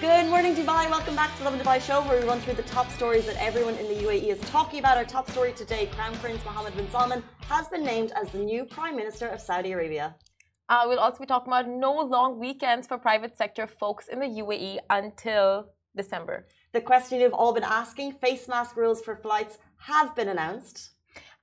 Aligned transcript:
Good 0.00 0.28
morning, 0.28 0.54
Dubai. 0.54 0.88
Welcome 0.88 1.16
back 1.16 1.32
to 1.32 1.38
the 1.38 1.44
Lovin 1.46 1.58
Dubai 1.58 1.80
show, 1.84 2.02
where 2.02 2.20
we 2.20 2.24
run 2.24 2.40
through 2.42 2.54
the 2.54 2.68
top 2.74 2.88
stories 2.92 3.26
that 3.26 3.34
everyone 3.42 3.74
in 3.78 3.88
the 3.88 3.96
UAE 4.06 4.28
is 4.28 4.38
talking 4.48 4.78
about. 4.78 4.96
Our 4.96 5.04
top 5.04 5.28
story 5.28 5.52
today 5.52 5.86
Crown 5.86 6.14
Prince 6.18 6.44
Mohammed 6.44 6.76
bin 6.76 6.88
Salman 6.88 7.24
has 7.48 7.66
been 7.66 7.82
named 7.82 8.12
as 8.12 8.30
the 8.30 8.38
new 8.38 8.64
Prime 8.64 8.94
Minister 8.94 9.26
of 9.26 9.40
Saudi 9.40 9.72
Arabia. 9.72 10.14
Uh, 10.68 10.84
we'll 10.86 11.00
also 11.00 11.18
be 11.18 11.26
talking 11.26 11.52
about 11.52 11.66
no 11.68 11.92
long 11.92 12.38
weekends 12.38 12.86
for 12.86 12.96
private 12.96 13.36
sector 13.36 13.66
folks 13.66 14.06
in 14.06 14.20
the 14.20 14.30
UAE 14.42 14.78
until 14.88 15.70
December. 15.96 16.46
The 16.72 16.80
question 16.80 17.18
you've 17.18 17.34
all 17.34 17.52
been 17.52 17.64
asking 17.64 18.12
face 18.12 18.46
mask 18.46 18.76
rules 18.76 19.00
for 19.02 19.16
flights 19.16 19.58
have 19.78 20.14
been 20.14 20.28
announced. 20.28 20.92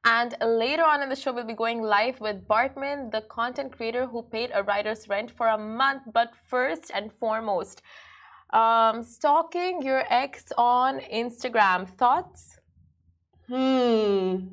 And 0.05 0.33
later 0.41 0.83
on 0.83 1.01
in 1.01 1.09
the 1.09 1.15
show, 1.17 1.33
we'll 1.33 1.45
be 1.45 1.55
going 1.55 1.81
live 1.81 2.21
with 2.21 2.47
Bartmann, 2.47 3.11
the 3.11 3.21
content 3.21 3.75
creator 3.75 4.05
who 4.05 4.21
paid 4.21 4.51
a 4.53 4.63
rider's 4.63 5.09
rent 5.09 5.31
for 5.35 5.47
a 5.47 5.57
month. 5.57 6.03
But 6.13 6.29
first 6.47 6.91
and 6.93 7.11
foremost, 7.11 7.81
um, 8.55 9.03
stalking 9.03 9.81
your 9.81 10.03
ex 10.09 10.33
on 10.57 10.99
Instagram. 11.23 11.87
Thoughts? 12.01 12.57
Hmm. 13.47 14.47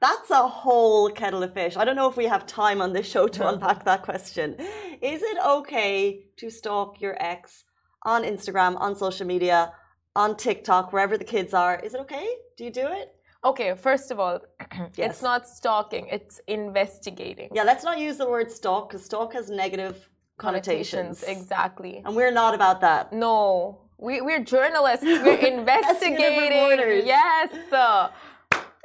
That's 0.00 0.30
a 0.30 0.46
whole 0.46 1.10
kettle 1.10 1.42
of 1.42 1.52
fish. 1.54 1.76
I 1.76 1.84
don't 1.84 1.96
know 1.96 2.10
if 2.10 2.16
we 2.16 2.26
have 2.26 2.46
time 2.46 2.80
on 2.82 2.92
this 2.92 3.06
show 3.10 3.26
to 3.36 3.48
unpack 3.48 3.84
that 3.84 4.02
question. 4.02 4.56
Is 5.00 5.22
it 5.22 5.38
okay 5.56 6.24
to 6.36 6.50
stalk 6.50 7.00
your 7.00 7.16
ex 7.20 7.64
on 8.04 8.22
Instagram, 8.22 8.78
on 8.80 8.94
social 8.96 9.26
media, 9.26 9.72
on 10.14 10.36
TikTok, 10.36 10.92
wherever 10.92 11.16
the 11.16 11.24
kids 11.24 11.54
are? 11.54 11.80
Is 11.86 11.94
it 11.94 12.00
okay? 12.02 12.26
Do 12.56 12.64
you 12.64 12.70
do 12.70 12.86
it? 12.86 13.08
Okay, 13.44 13.74
first 13.74 14.10
of 14.10 14.18
all, 14.20 14.40
Yes. 14.96 15.10
it's 15.10 15.22
not 15.22 15.48
stalking, 15.48 16.06
it's 16.10 16.40
investigating. 16.48 17.48
Yeah, 17.54 17.64
let's 17.64 17.84
not 17.84 17.98
use 17.98 18.16
the 18.16 18.28
word 18.28 18.50
stalk 18.50 18.90
because 18.90 19.04
stalk 19.04 19.32
has 19.34 19.50
negative 19.50 20.08
connotations. 20.38 21.22
Exactly. 21.22 22.02
And 22.04 22.14
we're 22.16 22.30
not 22.30 22.54
about 22.54 22.80
that. 22.80 23.12
No, 23.12 23.80
we, 23.98 24.20
we're 24.20 24.42
journalists. 24.42 25.04
We're 25.04 25.34
investigating. 25.58 27.06
yes, 27.06 27.50
uh, 27.72 28.10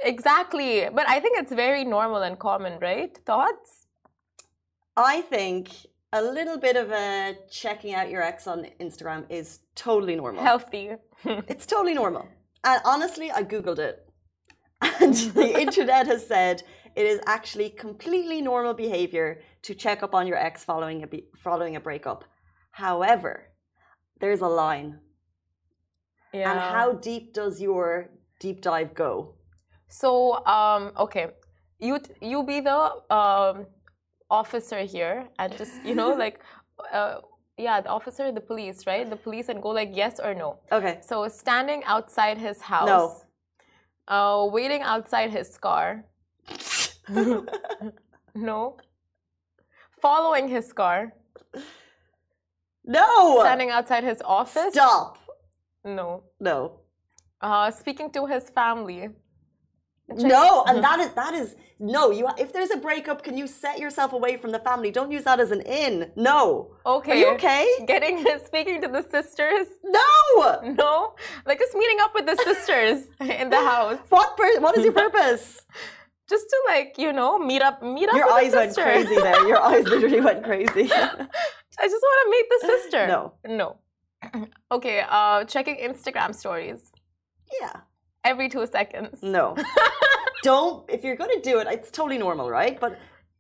exactly. 0.04 0.88
But 0.94 1.08
I 1.08 1.20
think 1.20 1.40
it's 1.40 1.52
very 1.52 1.84
normal 1.84 2.22
and 2.22 2.38
common, 2.38 2.80
right? 2.80 3.18
Thoughts? 3.26 3.88
I 4.96 5.22
think 5.22 5.70
a 6.12 6.22
little 6.22 6.58
bit 6.58 6.76
of 6.76 6.92
a 6.92 7.36
checking 7.50 7.94
out 7.94 8.10
your 8.10 8.22
ex 8.22 8.48
on 8.48 8.68
Instagram 8.80 9.26
is 9.30 9.60
totally 9.76 10.16
normal. 10.16 10.44
Healthy. 10.44 10.92
It's 11.26 11.66
totally 11.66 11.94
normal. 11.94 12.28
And 12.64 12.82
honestly, 12.86 13.30
I 13.32 13.44
Googled 13.44 13.80
it. 13.80 14.06
And 14.82 15.14
the 15.14 15.60
internet 15.60 16.08
has 16.08 16.26
said 16.26 16.64
it 16.96 17.06
is 17.06 17.20
actually 17.26 17.70
completely 17.70 18.42
normal 18.42 18.74
behavior 18.74 19.42
to 19.64 19.74
check 19.74 20.04
up 20.04 20.14
on 20.14 20.28
your 20.28 20.38
ex 20.38 20.64
following 20.64 21.04
a, 21.04 21.08
be- 21.08 21.28
following 21.38 21.76
a 21.76 21.80
breakup. 21.80 22.24
However, 22.72 23.50
there's 24.20 24.42
a 24.42 24.48
line. 24.48 25.00
Yeah. 26.34 26.52
And 26.52 26.60
how 26.60 26.94
deep 26.94 27.34
does 27.34 27.60
your 27.62 28.10
deep 28.40 28.62
dive 28.62 28.94
go? 28.94 29.36
So, 29.88 30.46
um, 30.46 30.92
okay, 30.98 31.28
you 31.80 32.00
you 32.22 32.44
be 32.44 32.60
the 32.60 32.80
um, 33.10 33.66
officer 34.30 34.82
here, 34.82 35.28
and 35.40 35.58
just 35.58 35.84
you 35.84 35.96
know, 35.96 36.10
like, 36.26 36.42
uh, 36.94 37.22
yeah, 37.58 37.82
the 37.82 37.90
officer, 37.90 38.32
the 38.32 38.42
police, 38.42 38.86
right? 38.86 39.10
The 39.10 39.16
police, 39.16 39.50
and 39.50 39.62
go 39.62 39.70
like 39.70 39.90
yes 39.94 40.20
or 40.20 40.36
no. 40.36 40.60
Okay. 40.72 41.00
So, 41.02 41.28
standing 41.28 41.84
outside 41.86 42.38
his 42.38 42.62
house, 42.62 42.88
No. 42.88 43.22
uh, 44.08 44.48
waiting 44.52 44.84
outside 44.84 45.32
his 45.32 45.58
car, 45.58 46.06
no, 48.36 48.78
following 50.02 50.48
his 50.48 50.72
car, 50.74 51.14
no! 52.86 53.40
standing 53.42 53.70
outside 53.70 54.04
his 54.04 54.22
office, 54.24 54.74
Stop! 54.74 55.18
no, 55.84 56.24
No. 56.40 56.80
uh, 57.42 57.72
speaking 57.72 58.10
to 58.12 58.26
his 58.26 58.50
family, 58.50 59.10
No, 60.08 60.64
and 60.68 60.84
that 60.88 61.00
is 61.00 61.10
that 61.14 61.34
is 61.34 61.56
no. 61.80 62.12
You 62.12 62.28
if 62.38 62.52
there's 62.52 62.72
a 62.72 62.78
breakup, 62.78 63.24
can 63.24 63.38
you 63.38 63.48
set 63.48 63.80
yourself 63.80 64.12
away 64.14 64.38
from 64.38 64.52
the 64.52 64.60
family? 64.60 64.90
Don't 64.92 65.12
use 65.12 65.24
that 65.24 65.40
as 65.40 65.52
an 65.52 65.62
in. 65.62 66.12
No. 66.16 66.76
okay, 66.86 67.12
Are 67.12 67.16
you 67.16 67.30
okay? 67.36 67.66
getting 67.88 68.26
speaking 68.50 68.82
to 68.82 68.88
the 68.88 69.04
sisters. 69.16 69.68
No. 69.84 70.08
No, 70.84 71.14
like 71.46 71.60
just 71.60 71.76
meeting 71.76 72.00
up 72.02 72.14
with 72.14 72.26
the 72.26 72.38
sisters 72.50 72.98
in 73.22 73.50
the 73.50 73.62
house, 73.74 74.00
What 74.10 74.36
per- 74.38 74.60
what 74.60 74.78
is 74.78 74.84
your 74.84 74.94
purpose? 74.94 75.62
Just 76.30 76.50
to 76.50 76.58
like 76.68 76.96
you 76.98 77.12
know 77.12 77.40
meet 77.40 77.62
up, 77.62 77.82
meet 77.82 78.08
up. 78.10 78.16
Your 78.16 78.32
eyes 78.32 78.54
went 78.54 78.76
crazy 78.76 79.16
there. 79.16 79.48
Your 79.52 79.62
eyes 79.62 79.86
literally 79.86 80.22
went 80.22 80.44
crazy. 80.44 80.92
I 81.82 81.88
just 81.88 82.04
want 82.08 82.20
to 82.24 82.32
meet 82.32 82.46
the 82.50 82.68
sister. 82.68 83.08
No. 83.08 83.34
no. 83.48 83.78
Okay, 84.72 85.04
uh, 85.10 85.46
checking 85.46 85.78
Instagram 85.78 86.36
stories 86.36 86.92
yeah. 87.60 87.82
every 88.24 88.50
two 88.50 88.66
seconds. 88.68 89.22
No. 89.24 89.56
Don't 90.44 90.90
if 90.90 91.04
you're 91.04 91.16
going 91.16 91.36
to 91.36 91.42
do 91.42 91.60
it, 91.60 91.68
it's 91.68 91.92
totally 91.92 92.18
normal, 92.18 92.50
right? 92.50 92.80
But 92.80 92.98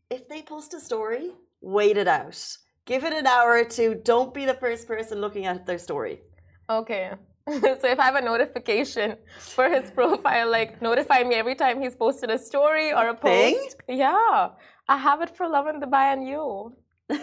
if 0.10 0.28
they 0.28 0.42
post 0.42 0.74
a 0.74 0.80
story, 0.80 1.32
wait 1.62 1.98
it 1.98 2.08
out. 2.08 2.42
Give 2.86 3.04
it 3.04 3.14
an 3.14 3.28
hour 3.28 3.52
or 3.52 3.66
two. 3.66 4.02
Don't 4.04 4.34
be 4.34 4.46
the 4.46 4.56
first 4.56 4.88
person 4.88 5.22
looking 5.22 5.46
at 5.46 5.66
their 5.66 5.78
story. 5.78 6.22
Okay. 6.70 7.12
so 7.82 7.88
if 7.96 8.00
I 8.00 8.06
have 8.06 8.16
a 8.16 8.22
notification 8.22 9.18
for 9.40 9.70
his 9.70 9.90
profile, 10.00 10.50
like 10.50 10.82
notify 10.82 11.24
me 11.24 11.36
every 11.36 11.56
time 11.56 11.82
he's 11.82 11.96
posted 11.96 12.30
a 12.30 12.38
story 12.38 12.92
or 12.94 13.10
a 13.10 13.16
Thing? 13.16 13.56
post. 13.56 13.78
Yeah. 13.88 14.50
I 14.88 14.98
have 14.98 15.22
it 15.22 15.36
for 15.36 15.48
Lovin 15.48 15.80
Dubai 15.82 16.14
and 16.14 16.28
you. 16.28 16.74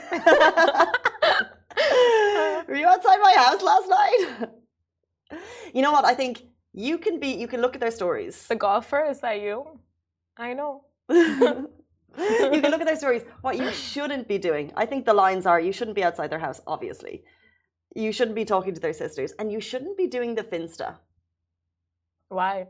Were 2.68 2.74
you 2.74 2.86
outside 2.86 3.18
my 3.22 3.34
house 3.36 3.62
last 3.62 3.88
night? 3.88 4.48
You 5.74 5.82
know 5.82 5.92
what? 5.92 6.04
I 6.04 6.14
think 6.14 6.42
you 6.72 6.98
can 6.98 7.18
be. 7.20 7.28
You 7.28 7.48
can 7.48 7.60
look 7.60 7.74
at 7.74 7.80
their 7.80 7.90
stories. 7.90 8.46
The 8.46 8.56
golfer, 8.56 9.04
is 9.10 9.20
that 9.20 9.40
you? 9.40 9.64
I 10.36 10.54
know. 10.54 10.84
you 11.08 11.68
can 12.62 12.70
look 12.70 12.80
at 12.80 12.86
their 12.86 12.96
stories. 12.96 13.22
What 13.42 13.56
you 13.58 13.70
shouldn't 13.72 14.26
be 14.28 14.38
doing, 14.38 14.72
I 14.76 14.86
think 14.86 15.04
the 15.04 15.14
lines 15.14 15.46
are: 15.46 15.60
you 15.60 15.72
shouldn't 15.72 15.96
be 15.96 16.04
outside 16.04 16.30
their 16.30 16.38
house. 16.38 16.60
Obviously, 16.66 17.24
you 17.96 18.12
shouldn't 18.12 18.36
be 18.36 18.44
talking 18.44 18.74
to 18.74 18.80
their 18.80 18.92
sisters, 18.92 19.32
and 19.38 19.50
you 19.50 19.60
shouldn't 19.60 19.96
be 19.96 20.06
doing 20.06 20.34
the 20.34 20.42
finsta 20.42 20.96
Why? 22.28 22.66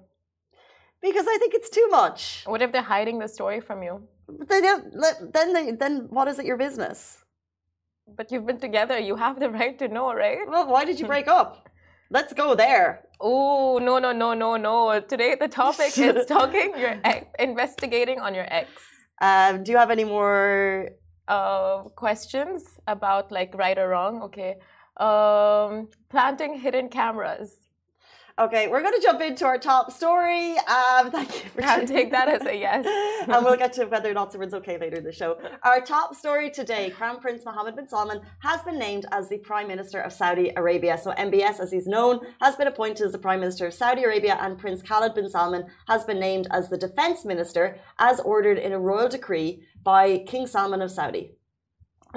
because 1.02 1.26
I 1.28 1.36
think 1.38 1.54
it's 1.54 1.70
too 1.70 1.88
much. 1.90 2.42
What 2.46 2.62
if 2.62 2.72
they're 2.72 2.82
hiding 2.82 3.18
the 3.18 3.28
story 3.28 3.60
from 3.60 3.82
you? 3.82 4.02
But 4.28 4.48
They 4.48 4.60
don't, 4.60 4.84
then, 5.32 5.52
they, 5.52 5.70
then 5.72 6.06
what 6.10 6.26
is 6.28 6.38
it 6.38 6.46
your 6.46 6.56
business? 6.56 7.24
But 8.16 8.32
you've 8.32 8.46
been 8.46 8.58
together, 8.58 8.98
you 8.98 9.16
have 9.16 9.38
the 9.38 9.50
right 9.50 9.78
to 9.78 9.88
know, 9.88 10.14
right? 10.14 10.38
Well, 10.48 10.66
why 10.68 10.84
did 10.84 10.98
you 11.00 11.06
break 11.06 11.28
up? 11.28 11.68
Let's 12.10 12.32
go 12.32 12.54
there. 12.54 13.02
Oh, 13.20 13.78
no, 13.78 13.98
no, 13.98 14.12
no, 14.12 14.32
no, 14.34 14.56
no. 14.56 15.00
Today 15.00 15.36
the 15.38 15.48
topic 15.48 15.98
is 16.10 16.26
talking 16.26 16.72
your 16.78 16.98
ex, 17.04 17.26
investigating 17.38 18.20
on 18.20 18.34
your 18.34 18.46
ex. 18.48 18.70
Um, 19.20 19.64
do 19.64 19.72
you 19.72 19.78
have 19.78 19.90
any 19.90 20.04
more? 20.04 20.90
Uh, 21.28 21.82
questions 21.96 22.78
about 22.86 23.32
like 23.32 23.52
right 23.56 23.76
or 23.78 23.88
wrong? 23.88 24.22
Okay. 24.22 24.54
Um, 24.96 25.88
planting 26.08 26.58
hidden 26.58 26.88
cameras. 26.88 27.66
Okay, 28.38 28.68
we're 28.68 28.82
going 28.82 28.92
to 28.92 29.00
jump 29.00 29.22
into 29.22 29.46
our 29.46 29.56
top 29.56 29.90
story. 29.90 30.58
Um, 30.58 31.10
thank 31.10 31.42
you 31.42 31.48
for 31.48 31.64
I'll 31.64 31.86
take 31.86 32.10
that 32.10 32.28
as 32.28 32.44
a 32.44 32.54
yes. 32.58 32.84
and 33.26 33.42
we'll 33.42 33.56
get 33.56 33.72
to 33.74 33.86
whether 33.86 34.10
or 34.10 34.12
not 34.12 34.30
someone's 34.30 34.52
okay 34.52 34.76
later 34.78 34.96
in 34.96 35.04
the 35.04 35.12
show. 35.12 35.38
Our 35.62 35.80
top 35.80 36.14
story 36.14 36.50
today 36.50 36.90
Crown 36.90 37.18
Prince 37.18 37.46
Mohammed 37.46 37.76
bin 37.76 37.88
Salman 37.88 38.20
has 38.40 38.60
been 38.60 38.78
named 38.78 39.06
as 39.10 39.30
the 39.30 39.38
Prime 39.38 39.66
Minister 39.66 40.00
of 40.00 40.12
Saudi 40.12 40.52
Arabia. 40.54 40.98
So, 40.98 41.12
MBS, 41.12 41.60
as 41.60 41.72
he's 41.72 41.86
known, 41.86 42.20
has 42.42 42.56
been 42.56 42.66
appointed 42.66 43.06
as 43.06 43.12
the 43.12 43.18
Prime 43.18 43.40
Minister 43.40 43.68
of 43.68 43.72
Saudi 43.72 44.04
Arabia, 44.04 44.36
and 44.38 44.58
Prince 44.58 44.82
Khalid 44.82 45.14
bin 45.14 45.30
Salman 45.30 45.64
has 45.88 46.04
been 46.04 46.20
named 46.20 46.46
as 46.50 46.68
the 46.68 46.76
Defense 46.76 47.24
Minister, 47.24 47.78
as 47.98 48.20
ordered 48.20 48.58
in 48.58 48.72
a 48.72 48.78
royal 48.78 49.08
decree 49.08 49.62
by 49.82 50.18
King 50.26 50.46
Salman 50.46 50.82
of 50.82 50.90
Saudi. 50.90 51.36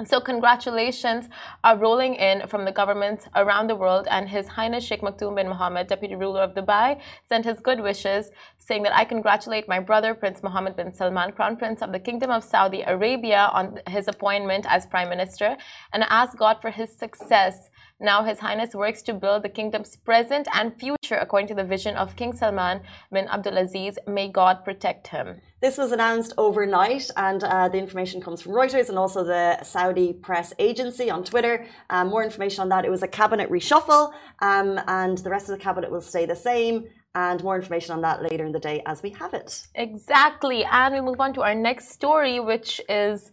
So, 0.06 0.18
congratulations 0.18 1.28
are 1.62 1.76
rolling 1.76 2.14
in 2.14 2.46
from 2.46 2.64
the 2.64 2.72
governments 2.72 3.26
around 3.36 3.66
the 3.66 3.76
world, 3.76 4.06
and 4.10 4.28
His 4.28 4.48
Highness 4.48 4.82
Sheikh 4.82 5.02
Maktoum 5.02 5.36
bin 5.36 5.48
Mohammed, 5.48 5.88
Deputy 5.88 6.14
Ruler 6.14 6.40
of 6.42 6.54
Dubai, 6.54 7.00
sent 7.28 7.44
his 7.44 7.60
good 7.60 7.80
wishes, 7.80 8.30
saying 8.58 8.82
that 8.84 8.96
I 8.96 9.04
congratulate 9.04 9.68
my 9.68 9.78
brother, 9.78 10.14
Prince 10.14 10.42
Mohammed 10.42 10.76
bin 10.76 10.94
Salman, 10.94 11.32
Crown 11.32 11.56
Prince 11.56 11.82
of 11.82 11.92
the 11.92 11.98
Kingdom 11.98 12.30
of 12.30 12.42
Saudi 12.42 12.82
Arabia, 12.82 13.50
on 13.52 13.78
his 13.88 14.08
appointment 14.08 14.64
as 14.68 14.86
Prime 14.86 15.10
Minister, 15.10 15.56
and 15.92 16.04
ask 16.08 16.36
God 16.36 16.58
for 16.62 16.70
his 16.70 16.90
success. 16.96 17.69
Now, 18.02 18.24
His 18.24 18.38
Highness 18.38 18.74
works 18.74 19.02
to 19.02 19.12
build 19.12 19.42
the 19.42 19.50
kingdom's 19.50 19.94
present 19.94 20.48
and 20.54 20.74
future 20.80 21.16
according 21.16 21.48
to 21.48 21.54
the 21.54 21.64
vision 21.64 21.96
of 21.96 22.16
King 22.16 22.32
Salman 22.32 22.80
bin 23.12 23.26
Abdulaziz. 23.26 23.98
May 24.06 24.28
God 24.28 24.64
protect 24.64 25.08
him. 25.08 25.42
This 25.60 25.76
was 25.76 25.92
announced 25.92 26.32
overnight, 26.38 27.10
and 27.18 27.44
uh, 27.44 27.68
the 27.68 27.76
information 27.76 28.22
comes 28.22 28.40
from 28.40 28.52
Reuters 28.52 28.88
and 28.88 28.96
also 28.96 29.22
the 29.22 29.62
Saudi 29.62 30.14
press 30.14 30.54
agency 30.58 31.10
on 31.10 31.24
Twitter. 31.24 31.66
Um, 31.90 32.08
more 32.08 32.24
information 32.24 32.62
on 32.62 32.70
that. 32.70 32.86
It 32.86 32.90
was 32.90 33.02
a 33.02 33.08
cabinet 33.08 33.50
reshuffle, 33.50 34.14
um, 34.38 34.80
and 34.86 35.18
the 35.18 35.28
rest 35.28 35.50
of 35.50 35.58
the 35.58 35.62
cabinet 35.62 35.90
will 35.90 36.00
stay 36.00 36.24
the 36.24 36.36
same. 36.36 36.86
And 37.14 37.42
more 37.42 37.56
information 37.56 37.92
on 37.92 38.00
that 38.02 38.22
later 38.22 38.46
in 38.46 38.52
the 38.52 38.60
day 38.60 38.82
as 38.86 39.02
we 39.02 39.10
have 39.10 39.34
it. 39.34 39.66
Exactly. 39.74 40.64
And 40.64 40.94
we 40.94 41.00
move 41.00 41.20
on 41.20 41.34
to 41.34 41.42
our 41.42 41.56
next 41.56 41.90
story, 41.90 42.38
which 42.38 42.80
is 42.88 43.32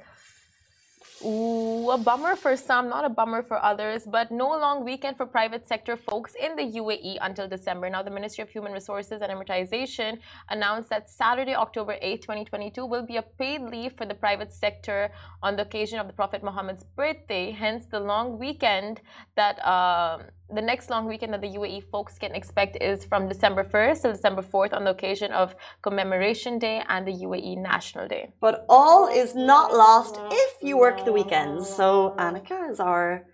Ooh, 1.25 1.89
a 1.89 1.97
bummer 1.97 2.35
for 2.35 2.55
some, 2.55 2.89
not 2.89 3.03
a 3.03 3.09
bummer 3.09 3.41
for 3.41 3.57
others, 3.63 4.03
but 4.05 4.29
no 4.29 4.49
long 4.49 4.85
weekend 4.85 5.17
for 5.17 5.25
private 5.25 5.67
sector 5.67 5.97
folks 5.97 6.35
in 6.39 6.55
the 6.55 6.79
UAE 6.79 7.17
until 7.21 7.47
December. 7.47 7.89
Now, 7.89 8.03
the 8.03 8.11
Ministry 8.11 8.43
of 8.43 8.49
Human 8.49 8.71
Resources 8.71 9.21
and 9.23 9.31
Emiratisation 9.31 10.19
announced 10.49 10.89
that 10.91 11.09
Saturday, 11.09 11.55
October 11.55 11.95
8, 12.01 12.21
2022, 12.21 12.85
will 12.85 13.05
be 13.05 13.17
a 13.17 13.23
paid 13.23 13.61
leave 13.61 13.93
for 13.93 14.05
the 14.05 14.13
private 14.13 14.53
sector 14.53 15.09
on 15.41 15.55
the 15.55 15.63
occasion 15.63 15.97
of 15.97 16.05
the 16.05 16.13
Prophet 16.13 16.43
Muhammad's 16.43 16.83
birthday. 16.83 17.49
Hence, 17.49 17.85
the 17.85 17.99
long 17.99 18.37
weekend 18.37 19.01
that. 19.35 19.57
Uh, 19.65 20.19
the 20.53 20.61
next 20.61 20.89
long 20.89 21.07
weekend 21.07 21.33
that 21.33 21.41
the 21.41 21.49
UAE 21.49 21.83
folks 21.91 22.17
can 22.17 22.33
expect 22.33 22.77
is 22.81 23.03
from 23.03 23.27
December 23.27 23.63
1st 23.63 24.01
to 24.03 24.11
December 24.13 24.41
4th 24.41 24.73
on 24.73 24.85
the 24.85 24.91
occasion 24.91 25.31
of 25.31 25.55
Commemoration 25.81 26.57
Day 26.57 26.83
and 26.87 27.05
the 27.05 27.11
UAE 27.11 27.57
National 27.57 28.07
Day. 28.07 28.33
But 28.39 28.65
all 28.69 29.07
is 29.07 29.35
not 29.35 29.73
lost 29.73 30.19
if 30.31 30.55
you 30.61 30.77
work 30.77 31.03
the 31.03 31.11
weekends. 31.11 31.69
So 31.69 32.15
Annika 32.17 32.69
is 32.71 32.79
our 32.79 33.25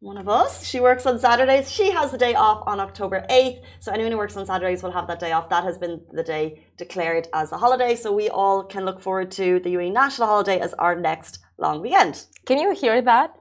one 0.00 0.18
of 0.18 0.28
us. 0.28 0.66
She 0.66 0.80
works 0.80 1.06
on 1.06 1.18
Saturdays. 1.18 1.70
She 1.70 1.92
has 1.92 2.10
the 2.10 2.18
day 2.18 2.34
off 2.34 2.64
on 2.66 2.80
October 2.80 3.24
8th. 3.30 3.60
So 3.78 3.92
anyone 3.92 4.10
who 4.10 4.18
works 4.18 4.36
on 4.36 4.44
Saturdays 4.44 4.82
will 4.82 4.90
have 4.90 5.06
that 5.06 5.20
day 5.20 5.30
off. 5.30 5.48
That 5.48 5.62
has 5.62 5.78
been 5.78 6.00
the 6.10 6.24
day 6.24 6.66
declared 6.76 7.28
as 7.32 7.52
a 7.52 7.56
holiday. 7.56 7.94
So 7.94 8.12
we 8.12 8.28
all 8.28 8.64
can 8.64 8.84
look 8.84 9.00
forward 9.00 9.30
to 9.32 9.60
the 9.60 9.74
UAE 9.74 9.92
national 9.92 10.26
holiday 10.26 10.58
as 10.58 10.74
our 10.74 10.96
next 10.96 11.38
long 11.56 11.80
weekend. 11.80 12.26
Can 12.46 12.58
you 12.58 12.72
hear 12.74 13.00
that? 13.00 13.36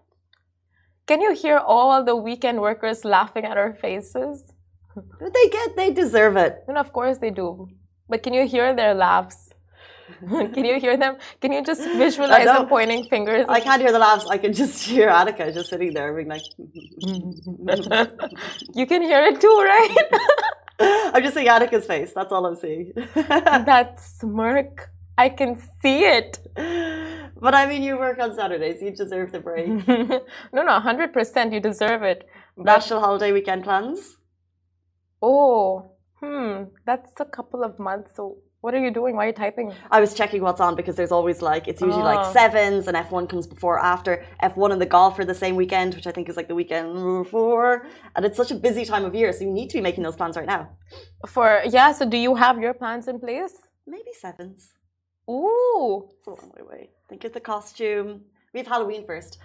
Can 1.11 1.19
you 1.19 1.33
hear 1.33 1.57
all 1.57 2.05
the 2.05 2.15
weekend 2.15 2.61
workers 2.61 3.03
laughing 3.03 3.43
at 3.43 3.57
our 3.57 3.73
faces? 3.73 4.45
They 5.35 5.45
get, 5.55 5.75
they 5.75 5.89
deserve 5.91 6.37
it. 6.37 6.63
And 6.69 6.77
of 6.77 6.93
course 6.93 7.17
they 7.17 7.31
do. 7.31 7.67
But 8.07 8.23
can 8.23 8.33
you 8.33 8.47
hear 8.47 8.73
their 8.73 8.93
laughs? 8.93 9.39
can 10.55 10.63
you 10.63 10.79
hear 10.79 10.95
them? 10.95 11.17
Can 11.41 11.51
you 11.51 11.61
just 11.63 11.81
visualize 11.81 12.45
them 12.45 12.67
pointing 12.67 13.03
fingers? 13.09 13.45
I 13.49 13.59
can't 13.59 13.81
hear 13.81 13.91
the 13.91 13.99
laughs. 13.99 14.25
I 14.35 14.37
can 14.37 14.53
just 14.53 14.83
hear 14.89 15.09
Attica 15.09 15.51
just 15.51 15.69
sitting 15.69 15.93
there 15.93 16.13
being 16.13 16.29
like. 16.29 16.43
you 18.79 18.85
can 18.85 19.01
hear 19.01 19.21
it 19.31 19.41
too, 19.41 19.57
right? 19.73 19.97
I'm 21.13 21.21
just 21.23 21.35
seeing 21.35 21.49
Attica's 21.49 21.85
face. 21.85 22.13
That's 22.13 22.31
all 22.31 22.45
I'm 22.45 22.55
seeing. 22.55 22.93
that 23.15 23.99
smirk. 23.99 24.89
I 25.25 25.29
can 25.29 25.51
see 25.81 25.99
it. 26.17 26.31
But 27.45 27.53
I 27.55 27.63
mean, 27.69 27.81
you 27.87 27.97
work 27.97 28.19
on 28.19 28.35
Saturdays. 28.35 28.81
You 28.85 28.91
deserve 29.03 29.31
the 29.31 29.39
break. 29.39 29.67
no, 30.55 30.61
no, 30.69 30.75
100%. 30.79 31.53
You 31.55 31.59
deserve 31.59 32.01
it. 32.03 32.19
National 32.55 32.99
holiday 33.05 33.31
weekend 33.31 33.63
plans? 33.63 33.99
Oh, 35.23 35.91
hmm. 36.19 36.53
That's 36.85 37.11
a 37.19 37.25
couple 37.37 37.63
of 37.63 37.79
months. 37.79 38.11
So, 38.15 38.23
what 38.63 38.75
are 38.75 38.83
you 38.85 38.91
doing? 38.99 39.15
Why 39.15 39.23
are 39.25 39.31
you 39.31 39.39
typing? 39.45 39.73
I 39.89 39.99
was 40.05 40.13
checking 40.19 40.41
what's 40.43 40.61
on 40.67 40.75
because 40.75 40.95
there's 40.99 41.15
always 41.19 41.39
like, 41.41 41.67
it's 41.67 41.81
usually 41.81 42.03
oh. 42.03 42.13
like 42.13 42.23
sevens 42.31 42.87
and 42.87 42.95
F1 42.95 43.27
comes 43.27 43.47
before 43.47 43.77
after. 43.79 44.23
F1 44.43 44.71
and 44.73 44.81
the 44.85 44.91
golf 44.97 45.17
are 45.19 45.25
the 45.33 45.41
same 45.45 45.55
weekend, 45.55 45.95
which 45.95 46.07
I 46.11 46.11
think 46.11 46.29
is 46.29 46.37
like 46.39 46.49
the 46.53 46.59
weekend 46.61 46.87
before. 47.23 47.87
And 48.15 48.21
it's 48.27 48.37
such 48.37 48.51
a 48.51 48.59
busy 48.67 48.85
time 48.85 49.05
of 49.09 49.13
year. 49.15 49.33
So, 49.33 49.41
you 49.47 49.53
need 49.59 49.69
to 49.71 49.77
be 49.79 49.83
making 49.89 50.03
those 50.03 50.15
plans 50.15 50.35
right 50.37 50.51
now. 50.55 50.63
For, 51.27 51.47
yeah. 51.77 51.91
So, 51.91 52.03
do 52.07 52.17
you 52.17 52.35
have 52.43 52.59
your 52.65 52.75
plans 52.81 53.07
in 53.07 53.19
place? 53.19 53.55
Maybe 53.87 54.13
sevens. 54.25 54.61
Ooh. 55.29 56.09
Long 56.25 56.51
way 56.55 56.61
away. 56.61 56.89
Think 57.09 57.23
of 57.23 57.33
the 57.33 57.39
costume. 57.39 58.21
We 58.53 58.59
have 58.59 58.67
Halloween 58.67 59.05
first. 59.05 59.37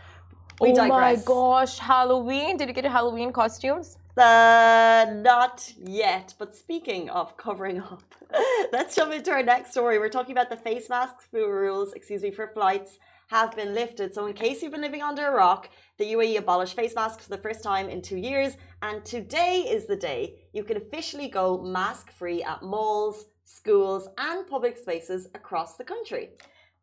We 0.60 0.70
oh 0.70 0.74
digress. 0.74 1.18
my 1.18 1.24
gosh, 1.24 1.78
Halloween. 1.78 2.56
Did 2.56 2.68
you 2.68 2.74
get 2.74 2.84
your 2.84 2.92
Halloween 2.92 3.32
costumes? 3.32 3.98
Uh, 4.16 5.06
not 5.16 5.70
yet. 5.76 6.32
But 6.38 6.54
speaking 6.54 7.10
of 7.10 7.36
covering 7.36 7.80
up, 7.80 8.14
let's 8.72 8.96
jump 8.96 9.12
into 9.12 9.30
our 9.30 9.42
next 9.42 9.72
story. 9.72 9.98
We're 9.98 10.08
talking 10.08 10.32
about 10.32 10.48
the 10.48 10.56
face 10.56 10.88
mask 10.88 11.16
rules, 11.32 11.92
excuse 11.92 12.22
me, 12.22 12.30
for 12.30 12.46
flights 12.48 12.98
have 13.28 13.54
been 13.54 13.74
lifted. 13.74 14.14
So, 14.14 14.26
in 14.26 14.32
case 14.32 14.62
you've 14.62 14.72
been 14.72 14.80
living 14.80 15.02
under 15.02 15.26
a 15.26 15.32
rock, 15.32 15.68
the 15.98 16.04
UAE 16.12 16.38
abolished 16.38 16.74
face 16.74 16.94
masks 16.94 17.24
for 17.24 17.30
the 17.30 17.42
first 17.42 17.62
time 17.62 17.88
in 17.88 18.00
two 18.00 18.16
years. 18.16 18.56
And 18.82 19.04
today 19.04 19.60
is 19.68 19.86
the 19.86 19.96
day 19.96 20.36
you 20.52 20.64
can 20.64 20.76
officially 20.76 21.28
go 21.28 21.60
mask 21.60 22.10
free 22.12 22.42
at 22.42 22.62
malls, 22.62 23.26
schools, 23.46 24.08
and 24.18 24.46
public 24.46 24.76
spaces 24.76 25.28
across 25.34 25.76
the 25.76 25.84
country. 25.84 26.30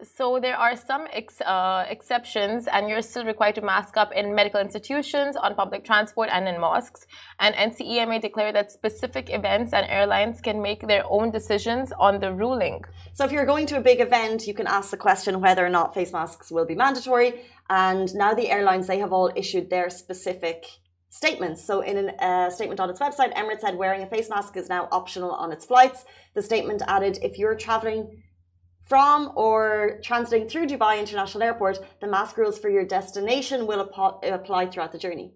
So 0.02 0.40
there 0.40 0.58
are 0.58 0.76
some 0.76 1.08
ex, 1.14 1.40
uh, 1.42 1.86
exceptions, 1.88 2.68
and 2.68 2.90
you're 2.90 3.02
still 3.02 3.26
required 3.26 3.56
to 3.56 3.62
mask 3.62 3.96
up 3.96 4.12
in 4.12 4.34
medical 4.34 4.60
institutions, 4.60 5.36
on 5.36 5.56
public 5.56 5.86
transport, 5.86 6.30
and 6.32 6.48
in 6.48 6.60
mosques. 6.60 7.06
And 7.40 7.56
NCEMA 7.56 8.20
declared 8.22 8.56
that 8.56 8.72
specific 8.72 9.30
events 9.30 9.72
and 9.72 9.86
airlines 9.90 10.42
can 10.42 10.62
make 10.62 10.88
their 10.88 11.04
own 11.08 11.32
decisions 11.32 11.94
on 11.98 12.20
the 12.20 12.34
ruling. 12.34 12.84
So 13.14 13.24
if 13.24 13.32
you're 13.32 13.46
going 13.46 13.68
to 13.68 13.78
a 13.78 13.82
big 13.82 14.02
event, 14.02 14.48
you 14.48 14.54
can 14.54 14.68
ask 14.68 14.92
the 14.92 14.98
question 14.98 15.40
whether 15.40 15.66
or 15.66 15.70
not 15.70 15.94
face 15.94 16.12
masks 16.12 16.52
will 16.52 16.66
be 16.66 16.76
mandatory. 16.76 17.46
And 17.70 18.14
now 18.16 18.34
the 18.34 18.50
airlines 18.50 18.88
they 18.88 19.00
have 19.00 19.14
all 19.14 19.32
issued 19.36 19.70
their 19.70 19.90
specific 19.90 20.66
statements. 21.14 21.64
So, 21.64 21.82
in 21.82 21.96
a 21.98 22.26
uh, 22.30 22.50
statement 22.50 22.80
on 22.80 22.90
its 22.90 23.00
website, 23.00 23.32
Emirates 23.40 23.62
said 23.62 23.76
wearing 23.76 24.02
a 24.02 24.08
face 24.08 24.30
mask 24.30 24.58
is 24.58 24.68
now 24.68 24.84
optional 24.92 25.32
on 25.44 25.52
its 25.52 25.66
flights. 25.66 26.06
The 26.34 26.42
statement 26.42 26.82
added 26.88 27.20
if 27.22 27.38
you're 27.38 27.56
traveling 27.56 28.24
from 28.92 29.32
or 29.36 30.00
transiting 30.08 30.50
through 30.50 30.66
Dubai 30.68 31.00
International 31.00 31.44
Airport, 31.44 31.78
the 32.02 32.08
mask 32.08 32.36
rules 32.38 32.58
for 32.60 32.70
your 32.70 32.86
destination 32.86 33.68
will 33.68 33.82
apply 34.38 34.66
throughout 34.66 34.92
the 34.92 34.98
journey. 34.98 35.32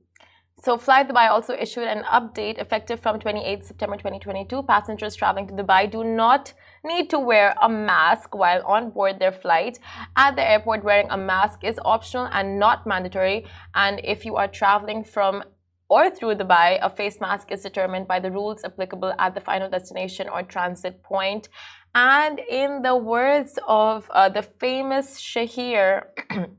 So, 0.63 0.75
Fly 0.79 1.03
Dubai 1.03 1.29
also 1.29 1.53
issued 1.53 1.87
an 1.95 2.03
update 2.05 2.57
effective 2.57 2.99
from 2.99 3.19
28 3.19 3.63
September 3.63 3.97
2022. 3.97 4.63
Passengers 4.63 5.15
traveling 5.15 5.47
to 5.47 5.53
Dubai 5.53 5.89
do 5.91 6.03
not 6.03 6.53
need 6.83 7.11
to 7.11 7.19
wear 7.19 7.55
a 7.61 7.69
mask 7.69 8.33
while 8.33 8.63
on 8.65 8.89
board 8.89 9.19
their 9.19 9.31
flight. 9.31 9.77
At 10.15 10.35
the 10.35 10.49
airport, 10.53 10.83
wearing 10.83 11.11
a 11.11 11.17
mask 11.17 11.63
is 11.63 11.79
optional 11.85 12.27
and 12.31 12.57
not 12.57 12.87
mandatory. 12.87 13.45
And 13.75 14.01
if 14.03 14.25
you 14.25 14.35
are 14.37 14.47
traveling 14.47 15.03
from 15.03 15.43
or 15.89 16.09
through 16.09 16.35
Dubai, 16.35 16.79
a 16.81 16.89
face 16.89 17.19
mask 17.21 17.51
is 17.51 17.61
determined 17.61 18.07
by 18.07 18.19
the 18.19 18.31
rules 18.31 18.63
applicable 18.63 19.13
at 19.19 19.33
the 19.35 19.41
final 19.41 19.69
destination 19.69 20.27
or 20.29 20.43
transit 20.43 21.01
point. 21.03 21.49
And 21.95 22.39
in 22.39 22.81
the 22.81 22.95
words 22.95 23.57
of 23.67 24.09
uh, 24.11 24.29
the 24.29 24.43
famous 24.43 25.19
Shahir, 25.19 26.03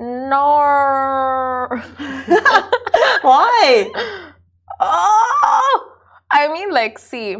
no. 0.00 1.68
Why? 3.22 3.90
Oh, 4.80 5.92
I 6.30 6.48
mean, 6.52 6.70
like, 6.70 6.98
see, 6.98 7.36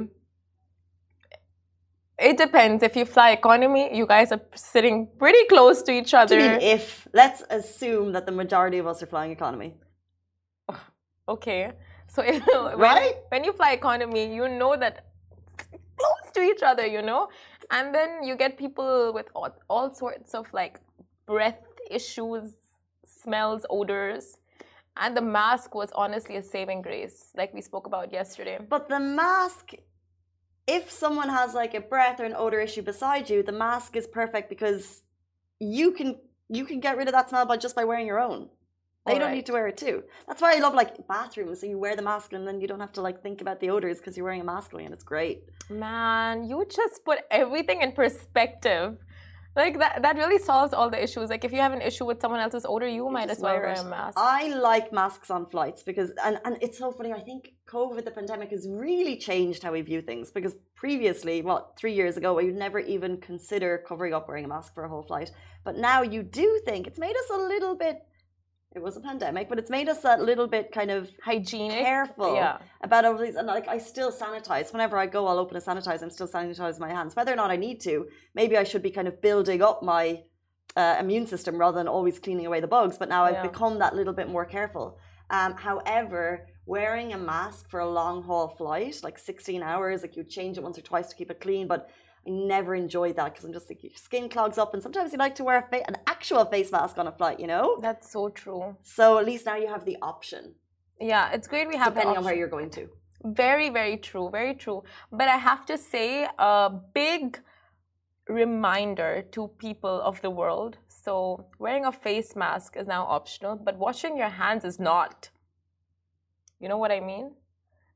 it 2.19 2.39
depends. 2.39 2.83
If 2.83 2.97
you 2.97 3.05
fly 3.05 3.31
economy, 3.31 3.95
you 3.97 4.07
guys 4.07 4.33
are 4.33 4.41
sitting 4.55 5.09
pretty 5.19 5.45
close 5.49 5.83
to 5.83 5.93
each 5.93 6.15
other. 6.15 6.39
if 6.39 7.09
let's 7.13 7.43
assume 7.51 8.13
that 8.13 8.27
the 8.27 8.33
majority 8.33 8.79
of 8.79 8.87
us 8.87 9.03
are 9.03 9.07
flying 9.07 9.33
economy. 9.33 9.75
Okay. 11.29 11.73
So 12.09 12.23
if, 12.27 12.47
right? 12.47 12.77
when, 12.79 13.13
when 13.29 13.45
you 13.45 13.53
fly 13.53 13.73
economy, 13.73 14.35
you 14.35 14.49
know 14.49 14.77
that 14.77 15.07
close 15.97 16.33
to 16.35 16.41
each 16.41 16.63
other, 16.63 16.87
you 16.87 17.03
know? 17.03 17.29
And 17.71 17.95
then 17.95 18.23
you 18.23 18.37
get 18.37 18.57
people 18.57 19.13
with 19.13 19.27
all, 19.35 19.51
all 19.69 19.93
sorts 19.95 20.35
of 20.35 20.47
like 20.53 20.81
breath 21.27 21.63
issues, 21.91 22.53
smells, 23.05 23.67
odors. 23.71 24.39
And 24.97 25.17
the 25.17 25.23
mask 25.23 25.75
was 25.75 25.91
honestly 25.95 26.37
a 26.37 26.43
saving 26.43 26.83
grace, 26.83 27.31
like 27.37 27.53
we 27.53 27.61
spoke 27.61 27.87
about 27.87 28.13
yesterday. 28.13 28.59
But 28.67 28.89
the 28.89 29.01
mask, 29.01 29.73
if 30.67 30.91
someone 30.91 31.29
has 31.29 31.53
like 31.55 31.75
a 31.75 31.81
breath 31.81 32.21
or 32.21 32.25
an 32.25 32.35
odor 32.35 32.61
issue 32.61 32.83
beside 32.83 33.29
you, 33.29 33.43
the 33.43 33.53
mask 33.53 33.97
is 33.97 34.07
perfect 34.07 34.49
because 34.49 35.03
you 35.59 35.93
can 35.93 36.17
you 36.49 36.65
can 36.65 36.79
get 36.81 36.97
rid 36.97 37.09
of 37.09 37.13
that 37.13 37.29
smell 37.29 37.45
by 37.45 37.57
just 37.57 37.75
by 37.75 37.85
wearing 37.85 38.07
your 38.07 38.21
own. 38.21 38.49
They 39.07 39.13
All 39.13 39.19
don't 39.21 39.29
right. 39.29 39.37
need 39.37 39.47
to 39.47 39.53
wear 39.53 39.69
it 39.69 39.77
too. 39.77 40.03
That's 40.27 40.43
why 40.43 40.57
I 40.57 40.59
love 40.59 40.75
like 40.75 41.07
bathrooms. 41.07 41.61
So 41.61 41.67
you 41.67 41.79
wear 41.79 41.95
the 41.95 42.03
mask 42.03 42.33
and 42.33 42.47
then 42.47 42.61
you 42.61 42.67
don't 42.67 42.81
have 42.81 42.93
to 42.95 43.03
like 43.03 43.23
think 43.23 43.41
about 43.41 43.61
the 43.61 43.71
odors 43.71 43.99
because 43.99 44.17
you're 44.17 44.25
wearing 44.25 44.41
a 44.41 44.45
mask 44.45 44.73
and 44.73 44.93
it's 44.93 45.05
great. 45.05 45.45
Man, 45.71 46.45
you 46.49 46.67
just 46.69 47.05
put 47.05 47.21
everything 47.31 47.83
in 47.83 47.93
perspective. 47.93 48.99
Like 49.55 49.79
that, 49.79 50.03
that 50.03 50.17
really 50.17 50.39
solves 50.39 50.75
all 50.75 50.91
the 50.91 51.03
issues. 51.03 51.31
Like 51.31 51.45
if 51.45 51.53
you 51.53 51.61
have 51.61 51.73
an 51.73 51.81
issue 51.81 52.05
with 52.05 52.21
someone 52.21 52.41
else's 52.41 52.67
odor, 52.69 52.87
you, 52.87 53.07
you 53.07 53.11
might 53.11 53.31
as 53.31 53.39
well 53.39 53.55
wear, 53.55 53.63
wear 53.63 53.75
a 53.75 53.85
mask. 53.85 54.19
I 54.19 54.49
like 54.49 54.93
masks 54.93 55.31
on 55.31 55.47
flights 55.47 55.83
because, 55.83 56.13
and, 56.23 56.39
and 56.45 56.59
it's 56.61 56.77
so 56.77 56.91
funny. 56.93 57.13
I 57.13 57.21
think 57.21 57.53
COVID, 57.67 58.05
the 58.05 58.11
pandemic, 58.11 58.51
has 58.51 58.69
really 58.69 59.17
changed 59.17 59.63
how 59.63 59.73
we 59.73 59.81
view 59.81 60.03
things. 60.03 60.31
Because 60.31 60.57
previously, 60.75 61.41
what 61.41 61.75
three 61.79 61.95
years 61.95 62.19
ago, 62.19 62.39
you'd 62.39 62.57
never 62.57 62.81
even 62.81 63.17
consider 63.17 63.83
covering 63.89 64.13
up 64.13 64.29
wearing 64.29 64.45
a 64.45 64.49
mask 64.49 64.75
for 64.75 64.85
a 64.85 64.89
whole 64.89 65.05
flight. 65.05 65.31
But 65.65 65.79
now 65.79 66.03
you 66.03 66.23
do 66.23 66.61
think 66.67 66.87
it's 66.87 66.99
made 66.99 67.17
us 67.17 67.31
a 67.33 67.39
little 67.39 67.75
bit 67.77 68.05
it 68.77 68.83
was 68.83 68.97
a 68.97 69.01
pandemic, 69.01 69.49
but 69.49 69.59
it's 69.59 69.71
made 69.71 69.89
us 69.89 70.05
a 70.05 70.19
little 70.19 70.47
bit 70.47 70.71
kind 70.71 70.91
of 70.91 71.11
hygienic, 71.23 71.83
careful 71.83 72.35
yeah. 72.35 72.59
about 72.83 73.07
all 73.07 73.17
these. 73.17 73.35
And 73.35 73.47
like, 73.47 73.67
I 73.67 73.79
still 73.79 74.13
sanitize 74.13 74.71
whenever 74.73 74.99
I 74.99 75.07
go. 75.07 75.27
I'll 75.27 75.39
open 75.39 75.57
a 75.57 75.61
sanitizer. 75.61 76.03
I'm 76.03 76.11
still 76.11 76.29
sanitizing 76.29 76.79
my 76.79 76.91
hands, 76.91 77.17
whether 77.17 77.33
or 77.33 77.37
not 77.37 77.51
I 77.51 77.57
need 77.57 77.81
to. 77.81 78.07
Maybe 78.35 78.57
I 78.59 78.65
should 78.65 78.83
be 78.83 78.91
kind 78.91 79.09
of 79.09 79.23
building 79.23 79.63
up 79.63 79.83
my 79.83 80.23
uh, 80.77 80.97
immune 81.01 81.27
system 81.27 81.57
rather 81.57 81.79
than 81.79 81.89
always 81.89 82.19
cleaning 82.19 82.45
away 82.45 82.61
the 82.61 82.69
bugs. 82.69 82.99
But 82.99 83.09
now 83.09 83.25
I've 83.25 83.35
yeah. 83.35 83.43
become 83.51 83.79
that 83.79 83.97
little 83.97 84.13
bit 84.13 84.29
more 84.29 84.45
careful. 84.45 84.99
Um, 85.31 85.55
however, 85.55 86.47
wearing 86.67 87.15
a 87.15 87.19
mask 87.19 87.71
for 87.71 87.81
a 87.81 87.89
long 87.89 88.23
haul 88.23 88.49
flight, 88.49 89.01
like 89.03 89.19
16 89.19 89.63
hours, 89.63 90.03
like 90.03 90.17
you 90.17 90.23
change 90.25 90.59
it 90.59 90.63
once 90.63 90.77
or 90.77 90.83
twice 90.83 91.09
to 91.09 91.17
keep 91.17 91.31
it 91.31 91.41
clean, 91.41 91.67
but 91.67 91.89
I 92.27 92.31
never 92.31 92.75
enjoyed 92.75 93.17
that 93.17 93.33
because 93.33 93.45
I'm 93.45 93.53
just 93.53 93.69
like 93.71 93.83
your 93.83 93.93
skin 93.95 94.29
clogs 94.29 94.59
up, 94.59 94.75
and 94.75 94.83
sometimes 94.83 95.13
you 95.13 95.19
like 95.19 95.35
to 95.37 95.45
wear 95.45 95.67
fa- 95.71 95.87
an 95.87 95.97
actual 96.07 96.45
face 96.45 96.73
mask 96.73 96.99
on 96.99 97.07
a 97.07 97.13
flight, 97.13 97.39
you 97.39 97.47
know. 97.47 97.79
That's 97.81 98.11
so 98.11 98.29
true. 98.29 98.77
So 98.83 99.19
at 99.19 99.27
least 99.27 99.47
now 99.47 99.57
you 99.57 99.69
have 99.69 99.85
the 99.85 99.97
option, 100.03 100.55
Yeah, 101.01 101.31
it's 101.33 101.47
great 101.47 101.69
we 101.69 101.77
have 101.77 101.95
depending 101.95 102.17
on 102.17 102.25
where 102.25 102.35
you're 102.35 102.49
going 102.49 102.71
to. 102.71 102.89
Very, 103.25 103.71
very 103.71 103.97
true. 103.97 104.31
Very 104.31 104.55
true. 104.55 104.83
But 105.13 105.29
I 105.29 105.37
have 105.37 105.67
to 105.67 105.79
say 105.79 106.27
a 106.39 106.71
big 106.95 107.39
reminder 108.29 109.23
to 109.33 109.49
people 109.59 110.01
of 110.03 110.21
the 110.23 110.31
world. 110.31 110.79
So, 110.89 111.47
wearing 111.59 111.85
a 111.85 111.93
face 111.93 112.35
mask 112.35 112.77
is 112.77 112.87
now 112.87 113.05
optional, 113.05 113.57
but 113.57 113.79
washing 113.79 114.17
your 114.17 114.29
hands 114.29 114.65
is 114.65 114.81
not. 114.81 115.31
You 116.59 116.69
know 116.69 116.79
what 116.79 116.91
I 116.91 117.01
mean? 117.01 117.33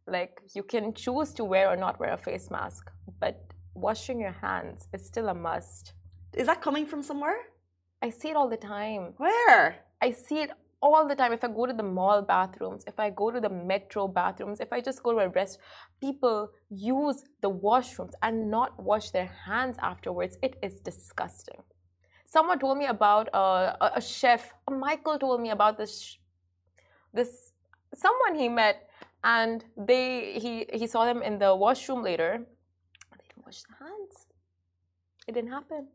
Like, 0.06 0.40
you 0.54 0.62
can 0.62 0.94
choose 0.94 1.32
to 1.34 1.44
wear 1.44 1.68
or 1.68 1.76
not 1.76 1.98
wear 1.98 2.12
a 2.12 2.18
face 2.18 2.50
mask, 2.50 2.90
but 3.18 3.49
washing 3.80 4.20
your 4.20 4.32
hands 4.32 4.88
is 4.92 5.06
still 5.06 5.28
a 5.28 5.34
must. 5.34 5.94
Is 6.34 6.46
that 6.46 6.60
coming 6.62 6.86
from 6.86 7.02
somewhere? 7.02 7.38
I 8.02 8.10
see 8.10 8.28
it 8.30 8.36
all 8.36 8.48
the 8.48 8.56
time. 8.56 9.14
Where? 9.16 9.84
I 10.00 10.12
see 10.12 10.40
it 10.40 10.50
all 10.80 11.06
the 11.06 11.14
time. 11.14 11.32
If 11.32 11.44
I 11.44 11.48
go 11.48 11.66
to 11.66 11.72
the 11.72 11.82
mall 11.82 12.22
bathrooms, 12.22 12.84
if 12.86 12.98
I 12.98 13.10
go 13.10 13.30
to 13.30 13.40
the 13.40 13.50
metro 13.50 14.08
bathrooms, 14.08 14.60
if 14.60 14.72
I 14.72 14.80
just 14.80 15.02
go 15.02 15.12
to 15.12 15.18
a 15.18 15.28
rest, 15.28 15.58
people 16.00 16.50
use 16.70 17.24
the 17.42 17.50
washrooms 17.50 18.12
and 18.22 18.50
not 18.50 18.82
wash 18.82 19.10
their 19.10 19.30
hands 19.46 19.76
afterwards. 19.82 20.38
It 20.42 20.56
is 20.62 20.80
disgusting. 20.80 21.62
Someone 22.26 22.58
told 22.58 22.78
me 22.78 22.86
about 22.86 23.28
uh, 23.34 23.76
a, 23.80 23.92
a 23.96 24.00
chef. 24.00 24.54
Michael 24.70 25.18
told 25.18 25.40
me 25.40 25.50
about 25.50 25.76
this. 25.76 26.16
This 27.12 27.52
someone 27.92 28.36
he 28.36 28.48
met, 28.48 28.88
and 29.24 29.64
they 29.76 30.38
he 30.38 30.66
he 30.72 30.86
saw 30.86 31.04
them 31.04 31.22
in 31.22 31.38
the 31.38 31.54
washroom 31.54 32.02
later. 32.02 32.46
Wash 33.50 33.62
their 33.62 33.88
hands. 33.88 34.26
It 35.26 35.32
didn't 35.32 35.50
happen. 35.50 35.88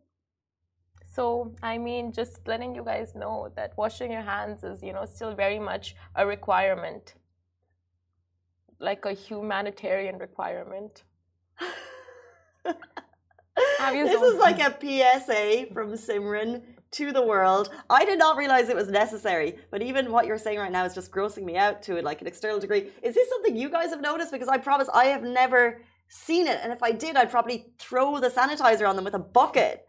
So, 1.13 1.55
I 1.63 1.77
mean, 1.77 2.11
just 2.11 2.45
letting 2.45 2.75
you 2.75 2.83
guys 2.83 3.15
know 3.15 3.49
that 3.55 3.77
washing 3.77 4.11
your 4.11 4.23
hands 4.23 4.65
is, 4.65 4.83
you 4.83 4.91
know, 4.91 5.05
still 5.05 5.33
very 5.33 5.57
much 5.57 5.95
a 6.17 6.27
requirement, 6.27 7.13
like 8.79 9.05
a 9.05 9.13
humanitarian 9.13 10.17
requirement. 10.17 11.03
Have 13.77 13.95
you 13.95 14.03
this 14.09 14.21
is 14.21 14.37
like 14.37 14.59
a 14.59 14.75
PSA 14.81 15.67
from 15.73 15.93
Simran 15.93 16.61
to 16.91 17.13
the 17.13 17.25
world. 17.25 17.69
I 17.89 18.03
did 18.03 18.19
not 18.19 18.35
realize 18.35 18.67
it 18.67 18.75
was 18.75 18.89
necessary, 18.89 19.55
but 19.71 19.81
even 19.81 20.11
what 20.11 20.25
you're 20.25 20.37
saying 20.37 20.59
right 20.59 20.71
now 20.73 20.83
is 20.83 20.93
just 20.93 21.09
grossing 21.09 21.43
me 21.45 21.55
out 21.55 21.81
to 21.83 22.01
like 22.01 22.19
an 22.19 22.27
external 22.27 22.59
degree. 22.59 22.89
Is 23.01 23.15
this 23.15 23.29
something 23.29 23.55
you 23.55 23.69
guys 23.69 23.91
have 23.91 24.01
noticed? 24.01 24.33
Because 24.33 24.49
I 24.49 24.57
promise 24.57 24.89
I 24.93 25.05
have 25.05 25.23
never 25.23 25.81
seen 26.07 26.47
it, 26.47 26.59
and 26.63 26.71
if 26.71 26.81
I 26.83 26.91
did, 26.91 27.15
I'd 27.15 27.31
probably 27.31 27.67
throw 27.79 28.19
the 28.19 28.29
sanitizer 28.29 28.87
on 28.87 28.95
them 28.95 29.05
with 29.05 29.13
a 29.15 29.19
bucket. 29.19 29.85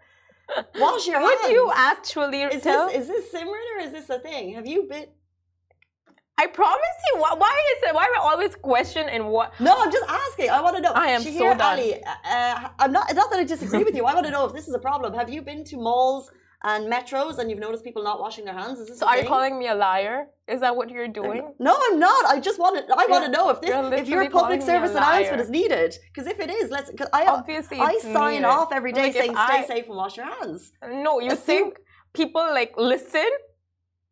Wash 0.79 1.07
your 1.09 1.21
Would 1.21 1.39
hands. 1.41 1.51
you 1.53 1.73
actually 1.75 2.43
Is 2.43 2.63
tell? 2.63 2.87
this 2.89 3.03
is 3.03 3.09
this 3.09 3.33
Simran 3.35 3.77
or 3.77 3.81
is 3.81 3.93
this 3.93 4.09
a 4.11 4.19
thing? 4.21 4.55
Have 4.55 4.67
you 4.67 4.85
been? 4.85 5.07
I 6.39 6.47
promise 6.47 6.79
you. 7.13 7.21
Why, 7.21 7.35
why 7.37 7.63
is 7.77 7.89
it? 7.89 7.95
Why 7.95 8.05
am 8.05 8.11
I 8.21 8.23
always 8.23 8.55
question 8.55 9.09
and 9.09 9.29
what? 9.29 9.59
No, 9.59 9.75
I'm 9.77 9.91
just 9.91 10.05
asking. 10.09 10.51
I 10.51 10.61
want 10.61 10.77
to 10.77 10.83
know. 10.83 10.93
I 10.93 11.09
am 11.09 11.23
Shahir 11.23 11.39
so 11.39 11.49
done. 11.55 11.61
Ali, 11.63 11.95
uh, 12.05 12.69
I'm 12.79 12.93
not. 12.93 13.13
Not 13.15 13.31
that 13.31 13.41
I 13.41 13.45
disagree 13.45 13.85
with 13.85 13.97
you. 13.97 14.05
I 14.05 14.15
want 14.15 14.27
to 14.27 14.33
know 14.33 14.45
if 14.45 14.53
this 14.53 14.69
is 14.69 14.75
a 14.75 14.79
problem. 14.79 15.15
Have 15.15 15.31
you 15.31 15.43
been 15.43 15.65
to 15.65 15.77
malls 15.77 16.31
and 16.65 16.91
metros 16.93 17.39
and 17.39 17.51
you've 17.51 17.59
noticed 17.61 17.85
people 17.85 18.03
not 18.03 18.21
washing 18.21 18.45
their 18.45 18.55
hands? 18.55 18.79
Is 18.81 18.89
this? 18.89 18.99
So 18.99 19.07
are 19.07 19.19
you 19.19 19.27
calling 19.27 19.59
me 19.59 19.69
a 19.69 19.75
liar? 19.75 20.27
Is 20.49 20.61
that 20.61 20.77
what 20.77 20.91
you're 20.91 21.09
doing? 21.09 21.41
Uh, 21.43 21.51
no, 21.59 21.77
I'm 21.91 21.99
not. 21.99 22.25
I 22.27 22.41
just 22.41 22.59
want 22.59 22.77
to. 22.87 22.95
I 22.97 23.07
want 23.09 23.25
to 23.25 23.31
know 23.31 23.51
if 23.51 23.61
this, 23.61 23.71
if 23.71 24.09
your 24.09 24.23
public 24.31 24.33
calling 24.33 24.59
me 24.59 24.65
a 24.65 24.67
service 24.67 24.91
announcement 24.93 25.41
is 25.43 25.51
needed. 25.51 25.97
Because 26.13 26.27
if 26.29 26.39
it 26.41 26.51
is, 26.51 26.71
let's. 26.71 26.91
Cause 26.99 27.09
I 27.13 27.27
Obviously, 27.27 27.79
I 27.81 27.99
sign 27.99 28.33
needed. 28.35 28.45
off 28.47 28.73
every 28.73 28.93
day 28.93 29.05
Like, 29.07 29.13
saying 29.15 29.33
stay 29.33 29.61
I- 29.63 29.67
safe 29.67 29.87
and 29.87 29.97
wash 29.97 30.17
your 30.17 30.27
hands. 30.27 30.73
No, 30.89 31.21
you 31.21 31.33
Assume- 31.33 31.47
think 31.47 31.79
people 32.15 32.43
like 32.43 32.73
listen? 32.77 33.29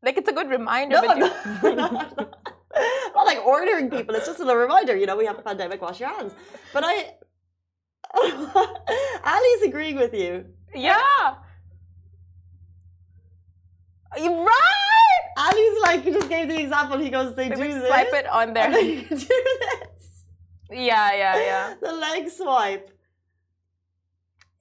Like 0.02 0.18
it's 0.18 0.28
a 0.28 0.32
good 0.32 0.50
reminder, 0.50 0.96
No, 0.96 1.02
but 1.02 1.10
I'm 1.64 1.76
not, 1.76 2.18
not 3.14 3.24
like 3.26 3.38
ordering 3.46 3.88
people. 3.88 4.14
It's 4.16 4.26
just 4.26 4.38
a 4.40 4.44
reminder. 4.56 4.94
You 4.96 5.06
know, 5.06 5.16
we 5.16 5.24
have 5.24 5.38
a 5.38 5.42
pandemic. 5.42 5.80
Wash 5.80 5.98
your 6.00 6.10
hands. 6.10 6.32
But 6.74 6.82
I. 6.84 7.14
Ali's 9.24 9.62
agreeing 9.62 9.96
with 9.96 10.14
you. 10.14 10.44
yeah. 10.74 11.34
Right. 14.16 15.24
Ali's 15.36 15.82
like 15.82 16.02
he 16.04 16.12
just 16.12 16.28
gave 16.28 16.48
the 16.48 16.60
example. 16.60 16.98
He 16.98 17.10
goes, 17.10 17.34
they 17.34 17.48
do 17.48 17.56
this, 17.56 17.86
swipe 17.86 18.12
it 18.12 18.26
on 18.28 18.52
there. 18.52 18.70
you 18.78 19.02
do 19.08 19.16
this. 19.16 20.24
Yeah, 20.70 21.12
yeah, 21.12 21.36
yeah. 21.36 21.74
The 21.82 21.92
leg 21.92 22.28
swipe. 22.30 22.90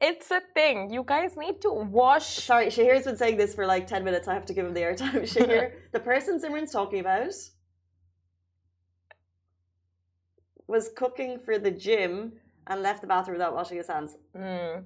It's 0.02 0.32
a 0.32 0.42
thing. 0.54 0.92
You 0.92 1.04
guys 1.06 1.38
need 1.38 1.62
to 1.62 1.72
wash. 1.72 2.26
Sorry, 2.26 2.68
Shahir's 2.68 3.06
been 3.06 3.16
saying 3.16 3.38
this 3.38 3.54
for 3.56 3.66
like 3.66 3.88
ten 3.88 4.04
minutes. 4.04 4.28
I 4.28 4.34
have 4.34 4.46
to 4.48 4.54
give 4.54 4.66
him 4.66 4.74
the 4.74 4.82
airtime. 4.82 5.22
Shahir, 5.34 5.72
the 5.92 6.00
person 6.00 6.40
Simran's 6.42 6.72
talking 6.72 7.00
about 7.00 7.34
was 10.68 10.90
cooking 10.96 11.40
for 11.40 11.58
the 11.58 11.72
gym 11.72 12.34
and 12.68 12.82
left 12.82 13.02
the 13.02 13.08
bathroom 13.08 13.36
without 13.36 13.54
washing 13.54 13.78
his 13.78 13.88
hands. 13.88 14.16
Mm. 14.36 14.84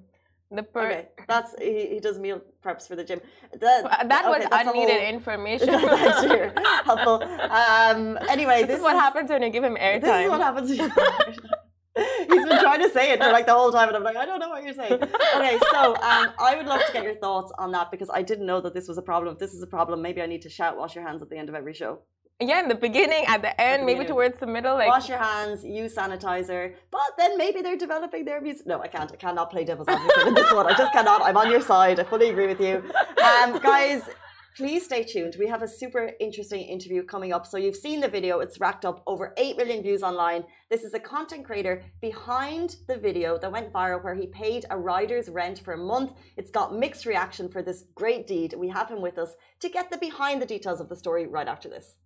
The 0.50 0.64
per- 0.64 0.88
Okay, 0.88 1.08
that's 1.28 1.54
he, 1.60 1.88
he 1.88 2.00
does 2.00 2.18
meal 2.20 2.42
preps 2.64 2.88
for 2.88 2.96
the 2.96 3.04
gym. 3.04 3.20
That, 3.60 4.08
that 4.08 4.26
was 4.26 4.46
okay, 4.46 4.48
a 4.52 4.70
unneeded 4.70 4.96
whole- 5.02 5.14
information. 5.14 5.68
That's 5.68 6.22
actually 6.24 6.64
helpful. 6.86 7.24
Um, 7.24 8.18
anyway, 8.30 8.64
this, 8.64 8.78
is 8.78 8.82
what 8.82 8.96
happens 8.96 9.30
when 9.30 9.42
you 9.44 9.50
give 9.50 9.64
him 9.64 9.76
airtime. 9.76 10.02
This 10.02 10.26
is 10.26 10.30
what 10.30 10.42
happens. 10.42 10.70
He's 12.30 12.46
been 12.46 12.60
trying 12.62 12.82
to 12.82 12.90
say 12.92 13.12
it 13.12 13.22
for 13.22 13.32
like 13.32 13.48
the 13.48 13.54
whole 13.54 13.72
time, 13.72 13.88
and 13.88 13.98
I'm 13.98 14.04
like, 14.04 14.16
I 14.16 14.26
don't 14.26 14.40
know 14.40 14.50
what 14.50 14.64
you're 14.64 14.74
saying. 14.74 14.94
Okay, 14.94 15.58
so 15.72 15.96
um, 15.96 16.28
I 16.40 16.54
would 16.56 16.68
love 16.68 16.82
to 16.86 16.94
get 16.94 17.04
your 17.04 17.16
thoughts 17.16 17.52
on 17.58 17.72
that 17.72 17.90
because 17.92 18.10
I 18.14 18.22
didn't 18.22 18.46
know 18.46 18.62
that 18.62 18.74
this 18.76 18.88
was 18.88 18.98
a 18.98 19.02
problem. 19.02 19.34
If 19.34 19.40
this 19.40 19.54
is 19.54 19.64
a 19.64 19.68
problem, 19.68 20.02
maybe 20.02 20.22
I 20.22 20.28
need 20.28 20.44
to 20.44 20.50
shout 20.50 20.78
"wash 20.78 20.96
your 20.96 21.06
hands" 21.06 21.22
at 21.24 21.30
the 21.30 21.38
end 21.38 21.50
of 21.50 21.56
every 21.56 21.74
show. 21.74 22.04
Yeah, 22.40 22.62
in 22.62 22.68
the 22.68 22.76
beginning, 22.76 23.26
at 23.26 23.42
the 23.42 23.60
end, 23.60 23.86
maybe 23.86 24.00
beginning. 24.00 24.14
towards 24.14 24.40
the 24.40 24.46
middle, 24.46 24.76
like 24.76 24.90
wash 24.90 25.10
your 25.10 25.18
hands, 25.18 25.66
use 25.66 25.96
sanitizer. 25.96 26.76
But 26.92 27.12
then 27.18 27.38
maybe 27.38 27.62
they're 27.62 27.78
developing 27.78 28.26
their 28.26 28.42
music. 28.42 28.68
No, 28.68 28.80
I 28.82 28.88
can't. 28.88 29.12
I 29.12 29.16
cannot 29.16 29.50
play 29.50 29.64
devil's 29.64 29.88
advocate 29.88 30.28
in 30.28 30.34
this 30.36 30.54
one. 30.54 30.68
I 30.68 30.78
just 30.78 30.94
cannot. 30.94 31.24
I'm 31.24 31.36
on 31.36 31.50
your 31.50 31.62
side. 31.62 32.00
I 32.00 32.04
fully 32.04 32.30
agree 32.30 32.48
with 32.48 32.62
you, 32.62 32.84
um, 33.24 33.60
guys. 33.60 34.04
Please 34.56 34.86
stay 34.86 35.04
tuned. 35.04 35.36
We 35.38 35.48
have 35.48 35.62
a 35.62 35.68
super 35.68 36.14
interesting 36.20 36.62
interview 36.62 37.04
coming 37.04 37.32
up. 37.32 37.46
So 37.46 37.58
you've 37.58 37.76
seen 37.76 38.00
the 38.00 38.08
video. 38.08 38.40
It's 38.40 38.60
racked 38.60 38.86
up 38.86 39.04
over 39.06 39.36
8 39.38 39.56
million 39.56 39.84
views 39.84 40.02
online. 40.02 40.46
This 40.72 40.84
is 40.84 40.96
a 40.96 41.00
content 41.00 41.46
creator 41.46 41.84
behind 42.02 42.78
the 42.88 42.98
video 42.98 43.38
that 43.38 43.52
went 43.52 43.72
viral 43.72 44.04
where 44.04 44.16
he 44.16 44.26
paid 44.26 44.66
a 44.72 44.78
rider's 44.78 45.30
rent 45.30 45.60
for 45.60 45.74
a 45.74 45.78
month. 45.78 46.14
It's 46.38 46.50
got 46.50 46.76
mixed 46.76 47.06
reaction 47.06 47.50
for 47.50 47.62
this 47.62 47.84
great 47.94 48.26
deed. 48.26 48.56
We 48.58 48.70
have 48.70 48.90
him 48.90 49.00
with 49.00 49.20
us 49.20 49.36
to 49.60 49.70
get 49.70 49.92
the 49.92 49.98
behind 50.00 50.42
the 50.42 50.48
details 50.48 50.82
of 50.82 50.90
the 50.90 50.96
story 50.96 51.28
right 51.28 51.48
after 51.48 51.70
this. 51.70 51.98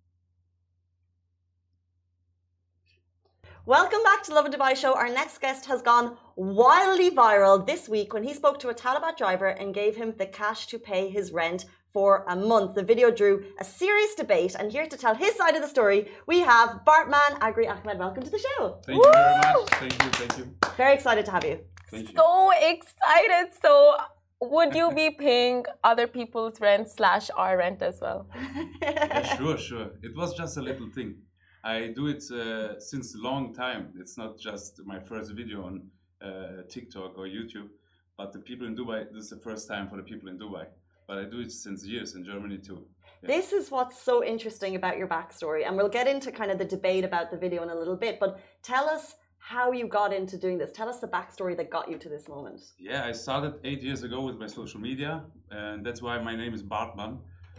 Welcome 3.64 4.02
back 4.02 4.24
to 4.24 4.34
Lovin 4.34 4.50
Dubai 4.50 4.74
Show. 4.76 4.92
Our 4.94 5.08
next 5.08 5.40
guest 5.40 5.66
has 5.66 5.82
gone 5.82 6.16
wildly 6.34 7.12
viral 7.12 7.64
this 7.64 7.88
week 7.88 8.12
when 8.12 8.24
he 8.24 8.34
spoke 8.34 8.58
to 8.58 8.70
a 8.70 8.74
Talabat 8.74 9.16
driver 9.16 9.46
and 9.46 9.72
gave 9.72 9.94
him 9.94 10.14
the 10.18 10.26
cash 10.26 10.66
to 10.66 10.80
pay 10.80 11.08
his 11.08 11.30
rent 11.30 11.66
for 11.92 12.24
a 12.28 12.34
month. 12.34 12.74
The 12.74 12.82
video 12.82 13.12
drew 13.12 13.44
a 13.60 13.64
serious 13.64 14.16
debate, 14.16 14.56
and 14.58 14.72
here 14.72 14.88
to 14.88 14.96
tell 14.96 15.14
his 15.14 15.36
side 15.36 15.54
of 15.54 15.62
the 15.62 15.68
story, 15.68 16.08
we 16.26 16.40
have 16.40 16.80
Bartmann 16.84 17.38
Agri 17.40 17.68
Ahmed. 17.68 18.00
Welcome 18.00 18.24
to 18.24 18.30
the 18.30 18.40
show. 18.40 18.80
Thank 18.84 18.96
you 18.96 19.12
very 19.12 19.36
much. 19.36 19.70
Thank 19.82 19.92
you. 20.02 20.10
Thank 20.10 20.38
you. 20.38 20.44
Very 20.76 20.94
excited 20.94 21.24
to 21.26 21.30
have 21.30 21.44
you. 21.44 21.60
Thank 21.88 22.08
you. 22.08 22.14
so 22.16 22.50
excited. 22.50 23.52
So, 23.62 23.96
would 24.40 24.74
you 24.74 24.90
be 24.90 25.10
paying 25.10 25.66
other 25.84 26.08
people's 26.08 26.60
rent 26.60 26.90
slash 26.90 27.30
our 27.36 27.56
rent 27.58 27.80
as 27.80 28.00
well? 28.00 28.28
Yeah, 28.82 29.36
sure, 29.36 29.56
sure. 29.56 29.90
It 30.02 30.16
was 30.16 30.34
just 30.34 30.56
a 30.56 30.62
little 30.62 30.90
thing. 30.90 31.14
I 31.64 31.88
do 31.88 32.08
it 32.08 32.24
uh, 32.30 32.80
since 32.80 33.14
a 33.14 33.18
long 33.18 33.54
time. 33.54 33.92
It's 33.98 34.18
not 34.18 34.38
just 34.38 34.80
my 34.84 34.98
first 34.98 35.32
video 35.32 35.64
on 35.64 35.82
uh, 36.20 36.62
TikTok 36.68 37.16
or 37.16 37.26
YouTube, 37.26 37.68
but 38.18 38.32
the 38.32 38.40
people 38.40 38.66
in 38.66 38.74
Dubai. 38.76 39.06
This 39.12 39.24
is 39.24 39.30
the 39.30 39.36
first 39.36 39.68
time 39.68 39.88
for 39.88 39.96
the 39.96 40.02
people 40.02 40.28
in 40.28 40.38
Dubai. 40.38 40.66
But 41.06 41.18
I 41.18 41.24
do 41.24 41.40
it 41.40 41.52
since 41.52 41.84
years 41.84 42.14
in 42.16 42.24
Germany 42.24 42.58
too. 42.58 42.86
This 43.22 43.52
is 43.52 43.70
what's 43.70 44.00
so 44.00 44.24
interesting 44.24 44.74
about 44.74 44.98
your 44.98 45.06
backstory, 45.06 45.66
and 45.66 45.76
we'll 45.76 45.88
get 45.88 46.08
into 46.08 46.32
kind 46.32 46.50
of 46.50 46.58
the 46.58 46.64
debate 46.64 47.04
about 47.04 47.30
the 47.30 47.36
video 47.36 47.62
in 47.62 47.70
a 47.70 47.74
little 47.74 47.96
bit. 47.96 48.18
But 48.18 48.40
tell 48.62 48.88
us 48.88 49.14
how 49.38 49.72
you 49.72 49.86
got 49.86 50.12
into 50.12 50.36
doing 50.38 50.58
this. 50.58 50.72
Tell 50.72 50.88
us 50.88 50.98
the 50.98 51.08
backstory 51.08 51.56
that 51.56 51.70
got 51.70 51.88
you 51.90 51.98
to 51.98 52.08
this 52.08 52.28
moment. 52.28 52.60
Yeah, 52.78 53.04
I 53.04 53.12
started 53.12 53.54
eight 53.64 53.82
years 53.82 54.02
ago 54.02 54.22
with 54.22 54.36
my 54.36 54.46
social 54.48 54.80
media, 54.80 55.24
and 55.50 55.84
that's 55.86 56.02
why 56.02 56.18
my 56.18 56.34
name 56.34 56.54
is 56.54 56.62
Bartmann. 56.62 57.18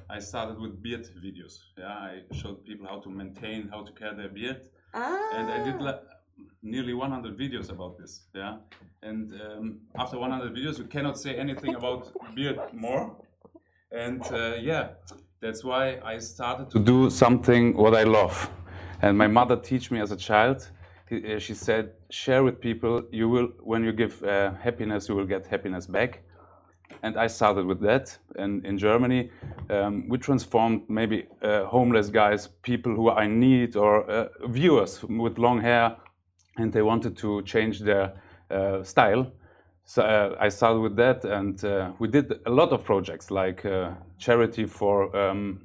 I 0.10 0.20
started 0.20 0.60
with 0.60 0.82
beard 0.82 1.08
videos. 1.24 1.60
Yeah, 1.78 1.88
I 1.88 2.22
showed 2.34 2.64
people 2.66 2.88
how 2.88 3.00
to 3.00 3.10
maintain, 3.10 3.70
how 3.70 3.84
to 3.84 3.92
care 3.94 4.14
their 4.14 4.30
beard, 4.30 4.62
Ah. 4.94 5.30
and 5.34 5.50
I 5.50 5.64
did 5.64 5.82
like 5.82 6.02
nearly 6.62 6.94
100 6.94 7.38
videos 7.38 7.70
about 7.70 7.98
this. 7.98 8.28
Yeah, 8.34 8.58
and 9.02 9.32
um, 9.42 9.80
after 9.98 10.18
100 10.20 10.54
videos, 10.54 10.78
you 10.78 10.86
cannot 10.86 11.18
say 11.20 11.36
anything 11.36 11.76
about 11.76 12.12
beard 12.36 12.60
more. 12.74 13.16
And 13.92 14.22
uh, 14.32 14.56
yeah, 14.60 14.90
that's 15.40 15.64
why 15.64 16.00
I 16.04 16.18
started 16.20 16.70
to 16.72 16.80
do 16.80 17.10
something 17.10 17.76
what 17.78 17.94
I 17.96 18.04
love. 18.04 18.50
And 19.02 19.18
my 19.18 19.28
mother 19.28 19.56
teach 19.58 19.92
me 19.92 20.00
as 20.02 20.12
a 20.12 20.18
child. 20.18 20.70
uh, 21.12 21.38
she 21.38 21.54
said, 21.54 21.92
share 22.10 22.44
with 22.44 22.60
people. 22.60 23.04
You 23.12 23.30
will, 23.30 23.50
when 23.60 23.84
you 23.84 23.92
give 23.92 24.24
uh, 24.24 24.54
happiness, 24.54 25.08
you 25.10 25.16
will 25.16 25.28
get 25.28 25.46
happiness 25.46 25.86
back. 25.86 26.24
And 27.02 27.18
I 27.18 27.28
started 27.28 27.66
with 27.66 27.80
that. 27.82 28.18
And 28.36 28.66
in 28.66 28.78
Germany, 28.78 29.30
um, 29.70 30.08
we 30.08 30.18
transformed 30.18 30.82
maybe 30.90 31.28
uh, 31.42 31.66
homeless 31.66 32.10
guys, 32.10 32.48
people 32.62 32.94
who 32.96 33.08
are 33.10 33.24
in 33.24 33.40
need, 33.40 33.76
or 33.76 34.10
uh, 34.10 34.28
viewers 34.48 35.04
with 35.04 35.38
long 35.38 35.62
hair, 35.62 35.96
and 36.58 36.72
they 36.72 36.82
wanted 36.82 37.18
to 37.18 37.42
change 37.44 37.80
their 37.80 38.14
uh, 38.52 38.84
style. 38.84 39.32
So 39.86 40.02
uh, 40.04 40.38
I 40.40 40.50
started 40.50 40.80
with 40.80 40.96
that, 40.98 41.26
and 41.26 41.62
we 42.00 42.08
did 42.08 42.40
a 42.46 42.50
lot 42.50 42.72
of 42.72 42.86
projects 42.86 43.32
like 43.32 43.66
charity 44.18 44.66
for 44.66 45.16
um, 45.16 45.62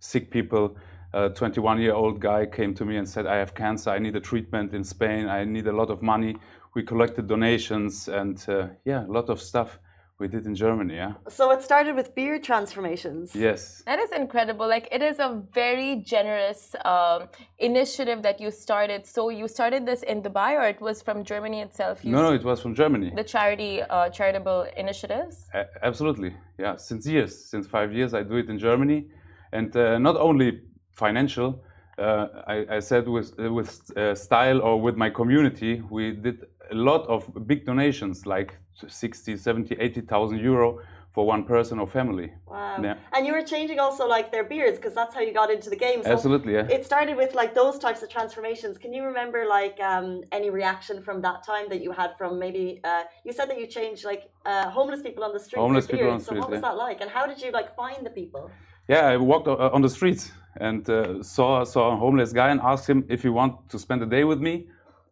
sick 0.00 0.30
people 0.30 0.76
a 1.12 1.28
21 1.30 1.80
year 1.80 1.94
old 1.94 2.20
guy 2.20 2.46
came 2.46 2.74
to 2.74 2.84
me 2.84 2.96
and 2.96 3.08
said, 3.08 3.26
I 3.26 3.36
have 3.36 3.54
cancer, 3.54 3.90
I 3.90 3.98
need 3.98 4.16
a 4.16 4.20
treatment 4.20 4.74
in 4.74 4.84
Spain, 4.84 5.28
I 5.28 5.44
need 5.44 5.66
a 5.66 5.72
lot 5.72 5.90
of 5.90 6.02
money. 6.02 6.36
We 6.74 6.82
collected 6.84 7.26
donations 7.26 8.08
and 8.08 8.42
uh, 8.48 8.68
yeah, 8.84 9.06
a 9.06 9.10
lot 9.10 9.28
of 9.28 9.40
stuff 9.40 9.80
we 10.20 10.28
did 10.28 10.46
in 10.46 10.54
Germany, 10.54 10.94
yeah. 10.94 11.14
So 11.28 11.50
it 11.50 11.62
started 11.62 11.96
with 11.96 12.14
beer 12.14 12.38
transformations. 12.38 13.34
Yes. 13.34 13.82
That 13.86 13.98
is 13.98 14.10
incredible. 14.12 14.68
Like 14.68 14.86
it 14.92 15.02
is 15.02 15.18
a 15.18 15.42
very 15.52 15.96
generous 16.14 16.76
um, 16.84 17.28
initiative 17.58 18.22
that 18.22 18.40
you 18.40 18.50
started. 18.50 19.06
So 19.06 19.30
you 19.30 19.48
started 19.48 19.86
this 19.86 20.02
in 20.02 20.22
Dubai, 20.22 20.52
or 20.60 20.66
it 20.74 20.80
was 20.80 21.00
from 21.00 21.24
Germany 21.24 21.60
itself? 21.62 22.04
You 22.04 22.12
no, 22.12 22.22
no, 22.22 22.32
it 22.34 22.44
was 22.44 22.60
from 22.60 22.74
Germany. 22.74 23.12
The 23.16 23.24
charity, 23.24 23.82
uh, 23.82 24.10
charitable 24.10 24.66
initiatives. 24.76 25.46
A 25.54 25.64
absolutely, 25.82 26.36
yeah. 26.58 26.76
Since 26.76 27.06
years, 27.06 27.32
since 27.52 27.66
five 27.66 27.92
years, 27.92 28.12
I 28.12 28.22
do 28.22 28.36
it 28.36 28.48
in 28.50 28.58
Germany, 28.58 29.08
and 29.52 29.74
uh, 29.74 29.98
not 29.98 30.16
only 30.16 30.60
financial. 30.92 31.64
Uh, 31.98 32.28
I, 32.46 32.76
I, 32.76 32.80
said 32.80 33.06
with 33.06 33.36
with 33.58 33.70
uh, 33.94 34.14
style 34.14 34.62
or 34.62 34.80
with 34.80 34.96
my 34.96 35.10
community, 35.10 35.82
we 35.90 36.12
did 36.12 36.46
a 36.70 36.74
lot 36.74 37.06
of 37.08 37.20
big 37.46 37.66
donations, 37.66 38.24
like 38.24 38.56
60, 38.88 39.36
70, 39.36 39.76
80,000 39.78 40.38
euro 40.38 40.80
for 41.12 41.26
one 41.26 41.42
person 41.44 41.78
or 41.80 41.86
family. 41.88 42.32
Wow. 42.46 42.78
Yeah. 42.80 42.94
And 43.12 43.26
you 43.26 43.32
were 43.32 43.42
changing 43.42 43.80
also 43.80 44.06
like 44.06 44.30
their 44.30 44.44
beards 44.44 44.78
because 44.78 44.94
that's 44.94 45.12
how 45.12 45.20
you 45.20 45.34
got 45.34 45.50
into 45.50 45.68
the 45.68 45.76
game. 45.76 46.04
So 46.04 46.10
Absolutely, 46.10 46.52
yeah. 46.52 46.68
It 46.68 46.84
started 46.86 47.16
with 47.16 47.34
like 47.34 47.52
those 47.54 47.78
types 47.78 48.02
of 48.02 48.08
transformations. 48.08 48.78
Can 48.78 48.92
you 48.92 49.02
remember 49.02 49.44
like 49.44 49.78
um, 49.80 50.22
any 50.30 50.50
reaction 50.50 51.02
from 51.02 51.20
that 51.22 51.44
time 51.44 51.68
that 51.68 51.82
you 51.82 51.90
had 51.90 52.16
from 52.16 52.38
maybe 52.38 52.80
uh, 52.84 53.02
you 53.24 53.32
said 53.32 53.50
that 53.50 53.58
you 53.58 53.66
changed 53.66 54.04
like 54.04 54.30
uh, 54.46 54.70
homeless 54.70 55.02
people 55.02 55.24
on 55.24 55.32
the 55.32 55.40
street. 55.40 55.58
Homeless 55.58 55.86
people 55.86 56.10
on 56.10 56.18
the 56.18 56.24
street. 56.24 56.36
So 56.36 56.40
what 56.40 56.50
was 56.50 56.58
yeah. 56.58 56.68
that 56.68 56.76
like? 56.76 57.00
And 57.00 57.10
how 57.10 57.26
did 57.26 57.42
you 57.42 57.50
like 57.50 57.74
find 57.74 58.06
the 58.06 58.10
people? 58.10 58.50
Yeah, 58.88 59.06
I 59.06 59.16
walked 59.16 59.48
uh, 59.48 59.70
on 59.72 59.82
the 59.82 59.88
streets 59.88 60.30
and 60.56 60.88
uh, 60.88 61.22
saw 61.22 61.64
saw 61.64 61.92
a 61.92 61.96
homeless 61.96 62.32
guy 62.32 62.50
and 62.50 62.60
asked 62.60 62.88
him 62.88 63.04
if 63.08 63.22
he 63.22 63.28
want 63.28 63.68
to 63.68 63.78
spend 63.78 64.02
a 64.02 64.06
day 64.06 64.24
with 64.24 64.40
me, 64.40 64.68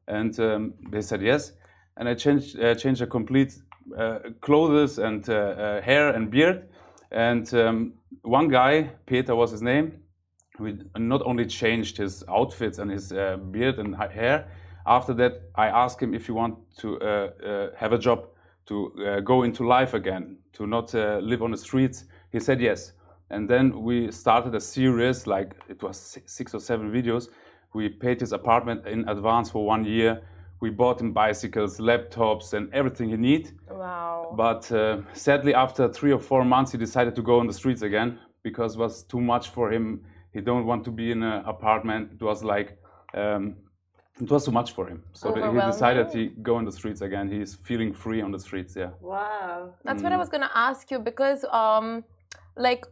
and 0.06 0.38
um, 0.38 0.74
they 0.90 1.02
said 1.02 1.22
yes. 1.22 1.52
And 1.98 2.08
I 2.08 2.14
changed 2.14 2.58
uh, 2.58 2.74
changed 2.74 3.02
a 3.02 3.06
complete 3.06 3.58
uh, 3.96 4.18
clothes 4.40 4.98
and 4.98 5.28
uh, 5.28 5.32
uh, 5.32 5.82
hair 5.82 6.10
and 6.10 6.30
beard. 6.30 6.68
And 7.10 7.52
um, 7.54 7.94
one 8.22 8.48
guy, 8.48 8.90
Peter 9.06 9.34
was 9.34 9.50
his 9.50 9.62
name, 9.62 9.92
we 10.58 10.78
not 10.96 11.22
only 11.22 11.46
changed 11.46 11.96
his 11.96 12.24
outfits 12.28 12.78
and 12.78 12.90
his 12.90 13.12
beard 13.50 13.78
and 13.78 13.96
hair. 13.96 14.48
After 14.86 15.14
that, 15.14 15.42
I 15.54 15.68
asked 15.68 16.02
him 16.02 16.14
if 16.14 16.26
he 16.26 16.32
want 16.32 16.58
to 16.78 16.98
have 17.76 17.92
a 17.92 17.98
job, 17.98 18.28
to 18.66 19.22
go 19.24 19.44
into 19.44 19.66
life 19.66 19.94
again, 19.94 20.38
to 20.54 20.66
not 20.66 20.92
live 20.94 21.42
on 21.42 21.52
the 21.52 21.56
streets. 21.56 22.04
He 22.32 22.40
said 22.40 22.60
yes. 22.60 22.92
And 23.30 23.48
then 23.48 23.82
we 23.82 24.10
started 24.10 24.54
a 24.54 24.60
series, 24.60 25.26
like 25.26 25.54
it 25.68 25.82
was 25.82 26.20
six 26.26 26.54
or 26.54 26.60
seven 26.60 26.92
videos. 26.92 27.28
We 27.72 27.88
paid 27.88 28.20
his 28.20 28.32
apartment 28.32 28.86
in 28.86 29.08
advance 29.08 29.50
for 29.50 29.64
one 29.64 29.84
year. 29.84 30.22
We 30.60 30.70
bought 30.70 31.00
him 31.00 31.12
bicycles, 31.12 31.78
laptops, 31.78 32.52
and 32.52 32.72
everything 32.74 33.10
he 33.10 33.16
need. 33.16 33.52
Wow. 33.70 34.34
But 34.36 34.70
uh, 34.72 35.02
sadly, 35.12 35.54
after 35.54 35.88
three 35.88 36.12
or 36.12 36.18
four 36.18 36.44
months, 36.44 36.72
he 36.72 36.78
decided 36.78 37.14
to 37.16 37.22
go 37.22 37.38
on 37.38 37.46
the 37.46 37.52
streets 37.52 37.82
again 37.82 38.18
because 38.42 38.74
it 38.74 38.78
was 38.78 39.04
too 39.04 39.20
much 39.20 39.48
for 39.50 39.72
him. 39.72 40.02
He 40.32 40.40
don't 40.40 40.66
want 40.66 40.84
to 40.84 40.90
be 40.90 41.12
in 41.12 41.22
an 41.22 41.44
apartment. 41.44 42.12
It 42.14 42.22
was 42.22 42.42
like 42.42 42.78
um, 43.14 43.56
it 44.20 44.30
was 44.30 44.44
too 44.44 44.50
much 44.50 44.72
for 44.72 44.88
him. 44.88 45.02
So 45.12 45.32
he 45.34 45.60
decided 45.60 46.10
to 46.12 46.26
go 46.42 46.56
on 46.56 46.64
the 46.64 46.72
streets 46.72 47.02
again. 47.02 47.30
He's 47.30 47.54
feeling 47.54 47.92
free 47.92 48.20
on 48.20 48.32
the 48.32 48.38
streets. 48.38 48.74
Yeah. 48.76 48.90
Wow. 49.00 49.74
That's 49.84 50.00
mm. 50.00 50.04
what 50.04 50.12
I 50.12 50.16
was 50.16 50.28
gonna 50.28 50.50
ask 50.54 50.90
you 50.90 50.98
because, 50.98 51.44
um, 51.44 52.04
like 52.56 52.84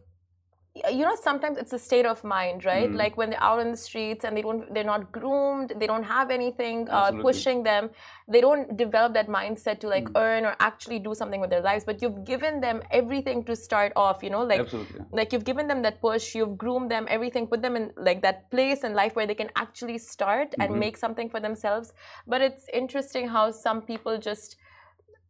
you 0.91 1.03
know 1.03 1.15
sometimes 1.15 1.57
it's 1.57 1.73
a 1.73 1.79
state 1.79 2.05
of 2.05 2.23
mind 2.23 2.65
right 2.65 2.89
mm. 2.89 2.95
like 2.95 3.17
when 3.17 3.29
they're 3.29 3.43
out 3.43 3.59
in 3.59 3.71
the 3.71 3.77
streets 3.77 4.25
and 4.25 4.35
they 4.35 4.41
don't 4.41 4.73
they're 4.73 4.83
not 4.83 5.11
groomed 5.11 5.73
they 5.79 5.87
don't 5.87 6.03
have 6.03 6.29
anything 6.29 6.87
uh, 6.89 7.11
pushing 7.21 7.63
them 7.63 7.89
they 8.27 8.41
don't 8.41 8.75
develop 8.77 9.13
that 9.13 9.27
mindset 9.27 9.79
to 9.79 9.87
like 9.87 10.05
mm. 10.05 10.21
earn 10.21 10.45
or 10.45 10.55
actually 10.59 10.99
do 10.99 11.15
something 11.15 11.39
with 11.39 11.49
their 11.49 11.61
lives 11.61 11.83
but 11.85 12.01
you've 12.01 12.23
given 12.25 12.59
them 12.59 12.81
everything 12.91 13.43
to 13.43 13.55
start 13.55 13.91
off 13.95 14.21
you 14.21 14.29
know 14.29 14.43
like 14.43 14.61
Absolutely. 14.61 15.01
like 15.11 15.33
you've 15.33 15.45
given 15.45 15.67
them 15.67 15.81
that 15.81 16.01
push 16.01 16.35
you've 16.35 16.57
groomed 16.57 16.91
them 16.91 17.05
everything 17.09 17.47
put 17.47 17.61
them 17.61 17.75
in 17.75 17.91
like 17.97 18.21
that 18.21 18.49
place 18.51 18.83
in 18.83 18.93
life 18.93 19.15
where 19.15 19.27
they 19.27 19.35
can 19.35 19.49
actually 19.55 19.97
start 19.97 20.53
and 20.59 20.71
mm-hmm. 20.71 20.79
make 20.79 20.97
something 20.97 21.29
for 21.29 21.39
themselves 21.39 21.93
but 22.27 22.41
it's 22.41 22.65
interesting 22.73 23.27
how 23.27 23.51
some 23.51 23.81
people 23.81 24.17
just 24.17 24.57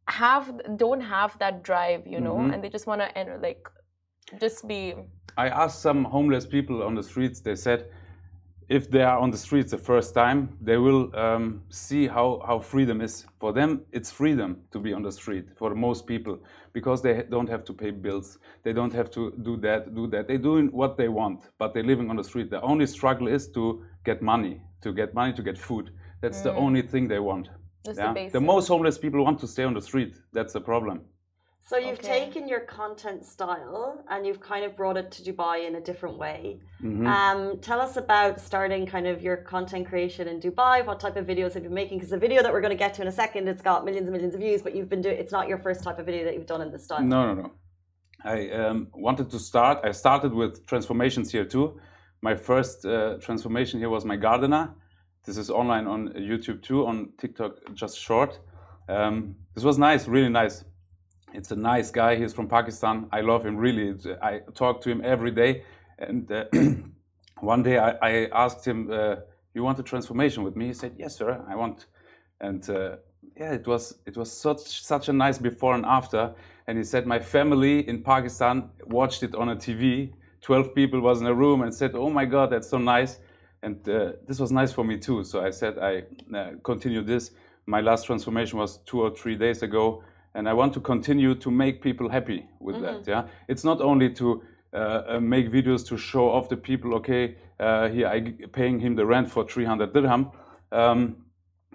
have 0.07 0.51
don't 0.77 1.01
have 1.01 1.38
that 1.39 1.63
drive 1.63 2.07
you 2.07 2.19
know 2.19 2.36
mm-hmm. 2.36 2.51
and 2.51 2.63
they 2.63 2.69
just 2.69 2.88
want 2.88 3.01
to 3.01 3.17
enter 3.17 3.38
like 3.41 3.69
just 4.39 4.67
be 4.67 4.95
I 5.37 5.49
asked 5.49 5.81
some 5.81 6.03
homeless 6.03 6.45
people 6.47 6.81
on 6.81 6.95
the 6.95 7.03
streets, 7.03 7.39
they 7.39 7.55
said 7.55 7.89
if 8.69 8.91
they 8.91 9.01
are 9.01 9.17
on 9.17 9.31
the 9.31 9.37
streets 9.37 9.71
the 9.71 9.77
first 9.77 10.13
time, 10.13 10.57
they 10.59 10.77
will 10.77 11.15
um, 11.15 11.61
see 11.69 12.05
how, 12.05 12.41
how 12.45 12.59
freedom 12.59 13.01
is. 13.01 13.25
For 13.39 13.53
them, 13.53 13.83
it's 13.91 14.11
freedom 14.11 14.57
to 14.71 14.79
be 14.79 14.91
on 14.93 15.03
the 15.03 15.11
street 15.11 15.45
for 15.55 15.73
most 15.73 16.05
people 16.05 16.37
because 16.73 17.01
they 17.01 17.23
don't 17.29 17.47
have 17.47 17.63
to 17.65 17.73
pay 17.73 17.91
bills. 17.91 18.39
They 18.63 18.73
don't 18.73 18.91
have 18.93 19.09
to 19.11 19.31
do 19.41 19.55
that, 19.57 19.95
do 19.95 20.07
that. 20.07 20.27
They're 20.27 20.37
doing 20.37 20.67
what 20.67 20.97
they 20.97 21.07
want, 21.07 21.43
but 21.57 21.73
they're 21.73 21.83
living 21.83 22.09
on 22.09 22.17
the 22.17 22.23
street. 22.23 22.49
The 22.49 22.61
only 22.61 22.87
struggle 22.87 23.27
is 23.27 23.47
to 23.49 23.85
get 24.03 24.21
money, 24.21 24.59
to 24.81 24.91
get 24.91 25.13
money, 25.13 25.33
to 25.33 25.43
get 25.43 25.57
food. 25.57 25.91
That's 26.21 26.39
mm. 26.39 26.43
the 26.43 26.53
only 26.55 26.81
thing 26.81 27.07
they 27.07 27.19
want. 27.19 27.49
Yeah? 27.85 28.13
The, 28.13 28.29
the 28.33 28.41
most 28.41 28.67
homeless 28.67 28.97
people 28.97 29.23
want 29.23 29.39
to 29.39 29.47
stay 29.47 29.63
on 29.63 29.73
the 29.73 29.81
street. 29.81 30.15
That's 30.33 30.51
the 30.51 30.61
problem. 30.61 31.01
So 31.69 31.75
you've 31.77 31.99
okay. 31.99 32.19
taken 32.19 32.47
your 32.47 32.62
content 32.62 33.25
style 33.25 34.01
and 34.10 34.25
you've 34.25 34.39
kind 34.39 34.63
of 34.63 34.73
brought 34.77 34.95
it 34.95 35.12
to 35.12 35.21
Dubai 35.21 35.67
in 35.67 35.75
a 35.75 35.82
different 35.82 36.17
way. 36.17 36.62
Mm-hmm. 36.82 37.06
Um, 37.06 37.60
tell 37.60 37.82
us 37.82 37.97
about 37.97 38.39
starting 38.39 38.86
kind 38.86 39.06
of 39.06 39.21
your 39.21 39.36
content 39.36 39.86
creation 39.86 40.30
in 40.30 40.39
Dubai. 40.39 40.86
What 40.86 41.01
type 41.01 41.17
of 41.17 41.27
videos 41.27 41.56
have 41.56 41.63
you 41.63 41.69
been 41.69 41.73
making? 41.73 41.97
Because 41.97 42.12
the 42.12 42.17
video 42.17 42.41
that 42.41 42.53
we're 42.53 42.62
going 42.62 42.77
to 42.77 42.84
get 42.86 42.93
to 42.93 43.01
in 43.01 43.10
a 43.10 43.12
second, 43.12 43.49
it's 43.49 43.62
got 43.62 43.84
millions 43.84 44.08
and 44.08 44.13
millions 44.13 44.34
of 44.34 44.39
views, 44.39 44.62
but 44.62 44.75
you've 44.75 44.88
been 44.88 45.01
doing. 45.01 45.17
It's 45.17 45.34
not 45.34 45.49
your 45.49 45.58
first 45.58 45.84
type 45.84 45.99
of 45.99 46.06
video 46.06 46.23
that 46.23 46.36
you've 46.36 46.45
done 46.45 46.62
in 46.62 46.71
this 46.71 46.86
style. 46.86 47.03
No, 47.03 47.34
no, 47.34 47.41
no. 47.41 47.51
I 48.23 48.49
um, 48.51 48.88
wanted 48.93 49.30
to 49.32 49.38
start. 49.38 49.80
I 49.84 49.91
started 49.91 50.34
with 50.34 50.65
transformations 50.67 51.34
here 51.34 51.43
too. 51.43 51.82
My 52.21 52.36
first 52.36 52.86
uh, 52.86 53.17
transformation 53.19 53.77
here 53.82 53.89
was 53.89 54.06
my 54.06 54.15
gardener. 54.15 54.73
This 55.25 55.38
is 55.38 55.49
online 55.49 55.86
on 55.86 56.13
YouTube 56.13 56.63
too, 56.63 56.88
on 56.88 57.12
TikTok, 57.17 57.51
just 57.73 57.99
short. 57.99 58.39
Um, 58.88 59.36
this 59.53 59.65
was 59.65 59.77
nice, 59.77 60.08
really 60.08 60.30
nice 60.30 60.63
it's 61.38 61.52
a 61.52 61.56
nice 61.56 61.91
guy. 61.91 62.15
He's 62.15 62.34
from 62.34 62.47
Pakistan. 62.47 63.08
I 63.12 63.21
love 63.21 63.45
him 63.45 63.56
really. 63.56 63.95
I 64.23 64.39
talk 64.56 64.82
to 64.82 64.89
him 64.89 65.02
every 65.06 65.30
day. 65.30 65.63
And 66.00 66.30
uh, 66.32 66.45
one 67.41 67.62
day 67.62 67.78
I, 67.78 67.91
I 68.02 68.28
asked 68.34 68.65
him, 68.65 68.89
uh, 68.91 69.17
"You 69.54 69.63
want 69.63 69.80
a 69.80 69.84
transformation 69.84 70.43
with 70.43 70.56
me?" 70.56 70.65
He 70.67 70.73
said, 70.73 70.93
"Yes, 70.97 71.15
sir. 71.15 71.45
I 71.47 71.56
want." 71.56 71.86
And 72.41 72.67
uh, 72.69 72.97
yeah, 73.39 73.54
it 73.54 73.67
was 73.67 74.00
it 74.08 74.17
was 74.17 74.32
such 74.32 74.82
such 74.84 75.10
a 75.10 75.13
nice 75.13 75.38
before 75.38 75.76
and 75.76 75.86
after. 75.86 76.34
And 76.65 76.78
he 76.78 76.84
said, 76.84 77.06
"My 77.06 77.19
family 77.19 77.88
in 77.88 78.02
Pakistan 78.02 78.69
watched 78.88 79.21
it 79.21 79.36
on 79.36 79.50
a 79.50 79.56
TV. 79.56 80.13
Twelve 80.41 80.73
people 80.73 81.00
was 81.02 81.21
in 81.21 81.28
a 81.28 81.34
room 81.34 81.62
and 81.62 81.73
said, 81.73 81.91
"Oh 81.93 82.10
my 82.10 82.26
God, 82.26 82.50
that's 82.50 82.69
so 82.69 82.80
nice." 82.80 83.19
And 83.62 83.78
uh, 83.88 84.13
this 84.28 84.39
was 84.39 84.52
nice 84.52 84.71
for 84.73 84.84
me 84.84 84.97
too. 84.97 85.23
So 85.23 85.45
I 85.45 85.52
said, 85.52 85.78
"I 85.78 86.04
uh, 86.36 86.52
continue 86.63 87.04
this." 87.04 87.32
My 87.67 87.82
last 87.82 88.06
transformation 88.06 88.58
was 88.58 88.78
two 88.86 89.02
or 89.02 89.12
three 89.12 89.36
days 89.36 89.62
ago 89.62 90.04
and 90.33 90.47
I 90.47 90.53
want 90.53 90.73
to 90.73 90.79
continue 90.79 91.35
to 91.35 91.51
make 91.51 91.81
people 91.81 92.09
happy 92.09 92.47
with 92.59 92.75
mm 92.75 92.83
-hmm. 92.83 93.03
that. 93.03 93.07
Yeah, 93.07 93.25
it's 93.47 93.63
not 93.63 93.81
only 93.81 94.13
to 94.13 94.43
uh, 94.73 94.79
uh, 94.79 95.19
make 95.19 95.49
videos 95.49 95.83
to 95.83 95.97
show 95.97 96.29
off 96.29 96.47
the 96.47 96.57
people. 96.57 96.93
Okay, 96.93 97.35
uh, 97.59 97.89
here 97.89 98.07
I 98.17 98.47
paying 98.51 98.79
him 98.81 98.95
the 98.95 99.05
rent 99.05 99.29
for 99.29 99.45
300 99.45 99.93
dirham, 99.93 100.31
um, 100.71 101.15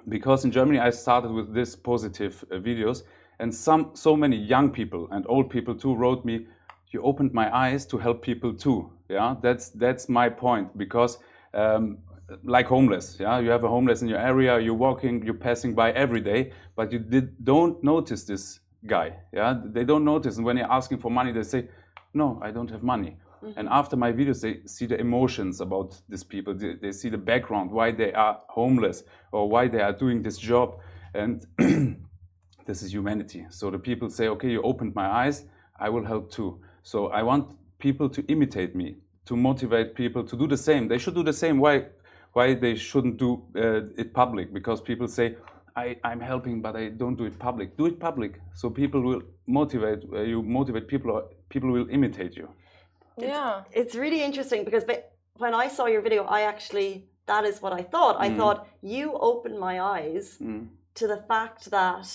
because 0.05 0.47
in 0.47 0.53
Germany 0.53 0.89
I 0.89 0.93
started 0.93 1.31
with 1.31 1.55
this 1.55 1.77
positive 1.77 2.45
uh, 2.51 2.63
videos, 2.63 3.05
and 3.39 3.55
some 3.55 3.91
so 3.95 4.17
many 4.17 4.37
young 4.37 4.73
people 4.73 5.07
and 5.11 5.25
old 5.27 5.49
people 5.49 5.75
too 5.75 5.95
wrote 5.97 6.25
me. 6.25 6.47
You 6.93 7.03
opened 7.05 7.33
my 7.33 7.51
eyes 7.69 7.87
to 7.87 7.99
help 7.99 8.21
people 8.21 8.53
too. 8.55 8.91
Yeah, 9.09 9.37
that's 9.43 9.71
that's 9.71 10.09
my 10.09 10.31
point 10.31 10.77
because. 10.77 11.19
Um, 11.55 11.99
like 12.45 12.67
homeless. 12.67 13.17
Yeah, 13.21 13.39
you 13.39 13.51
have 13.51 13.65
a 13.65 13.69
homeless 13.69 14.03
in 14.03 14.09
your 14.09 14.19
area. 14.19 14.59
You're 14.59 14.75
walking, 14.75 15.25
you're 15.25 15.35
passing 15.35 15.75
by 15.75 15.93
every 15.93 16.21
day, 16.21 16.53
but 16.77 16.93
you 16.93 16.99
did, 16.99 17.45
don't 17.45 17.83
notice 17.83 18.25
this 18.25 18.61
guy. 18.87 19.15
Yeah, 19.33 19.61
they 19.65 19.85
don't 19.85 20.05
notice, 20.05 20.37
and 20.37 20.45
when 20.45 20.57
you're 20.57 20.73
asking 20.73 20.99
for 20.99 21.11
money, 21.11 21.33
they 21.33 21.43
say, 21.43 21.69
"No, 22.15 22.41
I 22.43 22.51
don't 22.51 22.71
have 22.71 22.83
money." 22.83 23.17
Mm-hmm. 23.43 23.59
And 23.59 23.69
after 23.69 23.97
my 23.97 24.13
videos, 24.13 24.41
they 24.41 24.61
see 24.67 24.87
the 24.87 24.99
emotions 25.01 25.61
about 25.61 26.01
these 26.09 26.23
people. 26.23 26.55
They, 26.55 26.75
they 26.75 26.93
see 26.93 27.09
the 27.09 27.19
background, 27.19 27.71
why 27.71 27.91
they 27.91 28.13
are 28.13 28.41
homeless 28.49 29.03
or 29.33 29.49
why 29.49 29.69
they 29.69 29.81
are 29.81 29.93
doing 29.93 30.23
this 30.23 30.39
job. 30.39 30.79
And 31.15 31.45
this 32.67 32.83
is 32.83 32.93
humanity. 32.93 33.47
So 33.51 33.71
the 33.71 33.79
people 33.79 34.11
say, 34.11 34.29
okay, 34.29 34.51
you 34.51 34.63
opened 34.63 34.95
my 34.95 35.07
eyes, 35.07 35.45
I 35.79 35.89
will 35.89 36.05
help 36.05 36.31
too. 36.31 36.61
So 36.83 37.09
I 37.09 37.23
want 37.23 37.57
people 37.79 38.09
to 38.11 38.23
imitate 38.27 38.77
me, 38.77 38.97
to 39.27 39.37
motivate 39.37 39.95
people 39.95 40.23
to 40.25 40.37
do 40.37 40.47
the 40.47 40.57
same. 40.57 40.87
They 40.87 40.99
should 40.99 41.15
do 41.15 41.25
the 41.25 41.33
same. 41.33 41.59
Why? 41.59 41.87
Why 42.33 42.55
they 42.55 42.75
shouldn't 42.77 43.19
do 43.19 43.43
uh, 43.57 44.01
it 44.03 44.15
public? 44.15 44.53
Because 44.53 44.81
people 44.81 45.09
say, 45.09 45.37
I, 45.77 45.97
I'm 46.05 46.21
helping, 46.21 46.63
but 46.63 46.77
I 46.77 46.89
don't 46.89 47.17
do 47.17 47.25
it 47.25 47.39
public. 47.39 47.77
Do 47.77 47.87
it 47.87 47.99
public, 47.99 48.41
so 48.55 48.71
people 48.71 49.01
will 49.01 49.23
motivate 49.47 50.01
uh, 50.13 50.21
you. 50.21 50.43
Motivate 50.43 50.89
people, 50.89 51.11
or 51.11 51.25
people 51.49 51.71
will 51.71 51.89
imitate 51.91 52.37
you. 52.37 52.49
Yeah, 53.19 53.63
it's, 53.71 53.77
it's 53.81 53.95
really 53.95 54.23
interesting 54.23 54.65
because 54.65 54.85
when 55.37 55.55
I 55.55 55.69
saw 55.69 55.87
your 55.87 56.03
video, 56.03 56.25
I 56.25 56.43
actually 56.43 57.07
that 57.27 57.45
is 57.45 57.63
what 57.63 57.73
I 57.73 57.83
thought. 57.83 58.17
I 58.19 58.29
mm. 58.29 58.37
thought 58.37 58.67
you 58.83 59.13
opened 59.15 59.59
my 59.59 59.81
eyes 59.81 60.39
mm. 60.41 60.67
to 60.95 61.07
the 61.07 61.19
fact 61.29 61.71
that 61.71 62.09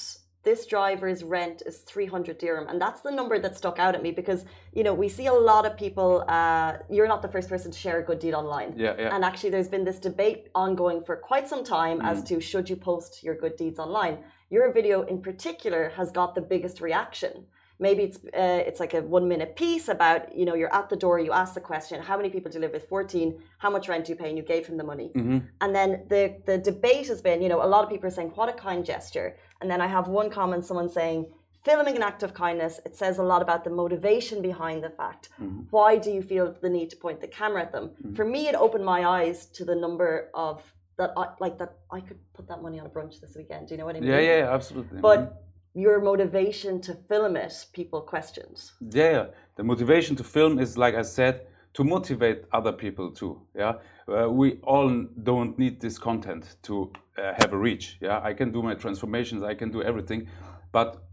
this 0.47 0.65
driver's 0.65 1.25
rent 1.25 1.61
is 1.65 1.79
300 1.79 2.37
dirham 2.37 2.69
and 2.69 2.79
that's 2.79 3.01
the 3.01 3.11
number 3.11 3.37
that 3.37 3.57
stuck 3.57 3.79
out 3.79 3.93
at 3.95 4.01
me 4.01 4.11
because 4.11 4.45
you 4.73 4.81
know 4.81 4.93
we 4.93 5.09
see 5.09 5.25
a 5.25 5.33
lot 5.33 5.65
of 5.65 5.75
people 5.75 6.23
uh, 6.29 6.77
you're 6.89 7.11
not 7.13 7.21
the 7.21 7.27
first 7.27 7.49
person 7.49 7.69
to 7.69 7.77
share 7.77 7.99
a 7.99 8.05
good 8.09 8.19
deed 8.19 8.33
online 8.33 8.73
yeah, 8.77 8.95
yeah. 8.97 9.13
and 9.13 9.25
actually 9.25 9.49
there's 9.49 9.67
been 9.67 9.83
this 9.83 9.99
debate 9.99 10.47
ongoing 10.55 11.03
for 11.03 11.17
quite 11.17 11.49
some 11.49 11.65
time 11.65 11.99
mm. 11.99 12.09
as 12.11 12.23
to 12.23 12.39
should 12.39 12.69
you 12.69 12.77
post 12.77 13.25
your 13.25 13.35
good 13.35 13.57
deeds 13.57 13.77
online 13.77 14.19
your 14.49 14.71
video 14.71 15.01
in 15.13 15.21
particular 15.21 15.89
has 15.97 16.11
got 16.11 16.33
the 16.33 16.45
biggest 16.53 16.79
reaction 16.79 17.33
maybe 17.79 18.03
it's 18.03 18.17
uh, 18.17 18.63
it's 18.67 18.79
like 18.79 18.93
a 18.93 19.01
one 19.01 19.27
minute 19.27 19.55
piece 19.55 19.87
about 19.87 20.35
you 20.35 20.45
know 20.45 20.55
you're 20.55 20.73
at 20.73 20.89
the 20.89 20.95
door 20.95 21.19
you 21.19 21.31
ask 21.31 21.53
the 21.53 21.61
question 21.61 22.01
how 22.01 22.17
many 22.17 22.29
people 22.29 22.51
do 22.51 22.57
you 22.57 22.61
live 22.61 22.71
with 22.71 22.87
14 22.87 23.39
how 23.59 23.69
much 23.69 23.87
rent 23.87 24.05
do 24.05 24.11
you 24.11 24.15
pay 24.15 24.29
and 24.29 24.37
you 24.37 24.43
gave 24.43 24.65
him 24.65 24.77
the 24.77 24.83
money 24.83 25.11
mm-hmm. 25.15 25.39
and 25.61 25.75
then 25.75 26.03
the 26.09 26.37
the 26.45 26.57
debate 26.57 27.07
has 27.07 27.21
been 27.21 27.41
you 27.41 27.49
know 27.49 27.63
a 27.63 27.67
lot 27.67 27.83
of 27.83 27.89
people 27.89 28.07
are 28.07 28.11
saying 28.11 28.31
what 28.35 28.49
a 28.49 28.53
kind 28.53 28.85
gesture 28.85 29.37
and 29.61 29.69
then 29.69 29.81
i 29.81 29.87
have 29.87 30.07
one 30.07 30.29
comment 30.29 30.65
someone 30.65 30.89
saying 30.89 31.25
filming 31.63 31.95
an 31.95 32.03
act 32.03 32.23
of 32.23 32.33
kindness 32.33 32.79
it 32.85 32.95
says 32.95 33.17
a 33.17 33.23
lot 33.23 33.41
about 33.41 33.63
the 33.63 33.69
motivation 33.69 34.41
behind 34.41 34.83
the 34.83 34.89
fact 34.89 35.29
mm-hmm. 35.41 35.61
why 35.69 35.97
do 35.97 36.11
you 36.11 36.21
feel 36.21 36.55
the 36.61 36.69
need 36.69 36.89
to 36.89 36.95
point 36.95 37.19
the 37.21 37.27
camera 37.27 37.61
at 37.61 37.71
them 37.71 37.89
mm-hmm. 37.89 38.13
for 38.13 38.25
me 38.25 38.47
it 38.47 38.55
opened 38.55 38.85
my 38.85 39.05
eyes 39.05 39.45
to 39.47 39.65
the 39.65 39.75
number 39.75 40.29
of 40.33 40.63
that 40.97 41.11
I, 41.15 41.27
like 41.39 41.59
that 41.59 41.77
I 41.91 41.99
could 41.99 42.17
put 42.33 42.47
that 42.47 42.63
money 42.63 42.79
on 42.79 42.87
a 42.87 42.89
brunch 42.89 43.21
this 43.21 43.35
weekend. 43.35 43.67
Do 43.67 43.75
you 43.75 43.77
know 43.77 43.85
what 43.85 43.95
I 43.95 43.99
mean? 43.99 44.09
Yeah, 44.09 44.19
yeah, 44.19 44.51
absolutely. 44.51 44.99
But 44.99 45.19
mm-hmm 45.19 45.46
your 45.77 46.01
motivation 46.01 46.81
to 46.81 46.95
film 47.07 47.37
it, 47.37 47.65
people 47.71 48.01
questions 48.01 48.73
Yeah, 48.89 49.27
the 49.55 49.63
motivation 49.63 50.15
to 50.15 50.23
film 50.23 50.59
is, 50.59 50.77
like 50.77 50.95
I 50.95 51.03
said, 51.03 51.47
to 51.73 51.83
motivate 51.83 52.45
other 52.51 52.71
people 52.71 53.11
too. 53.11 53.39
Yeah, 53.55 53.73
uh, 54.07 54.29
we 54.29 54.59
all 54.63 54.89
don't 55.23 55.57
need 55.59 55.79
this 55.79 55.99
content 55.99 56.55
to 56.63 56.91
uh, 57.17 57.33
have 57.39 57.53
a 57.53 57.57
reach. 57.57 57.97
Yeah, 58.01 58.19
I 58.23 58.33
can 58.33 58.51
do 58.51 58.63
my 58.63 58.73
transformations, 58.73 59.43
I 59.43 59.53
can 59.53 59.69
do 59.69 59.83
everything, 59.83 60.27
but 60.71 61.03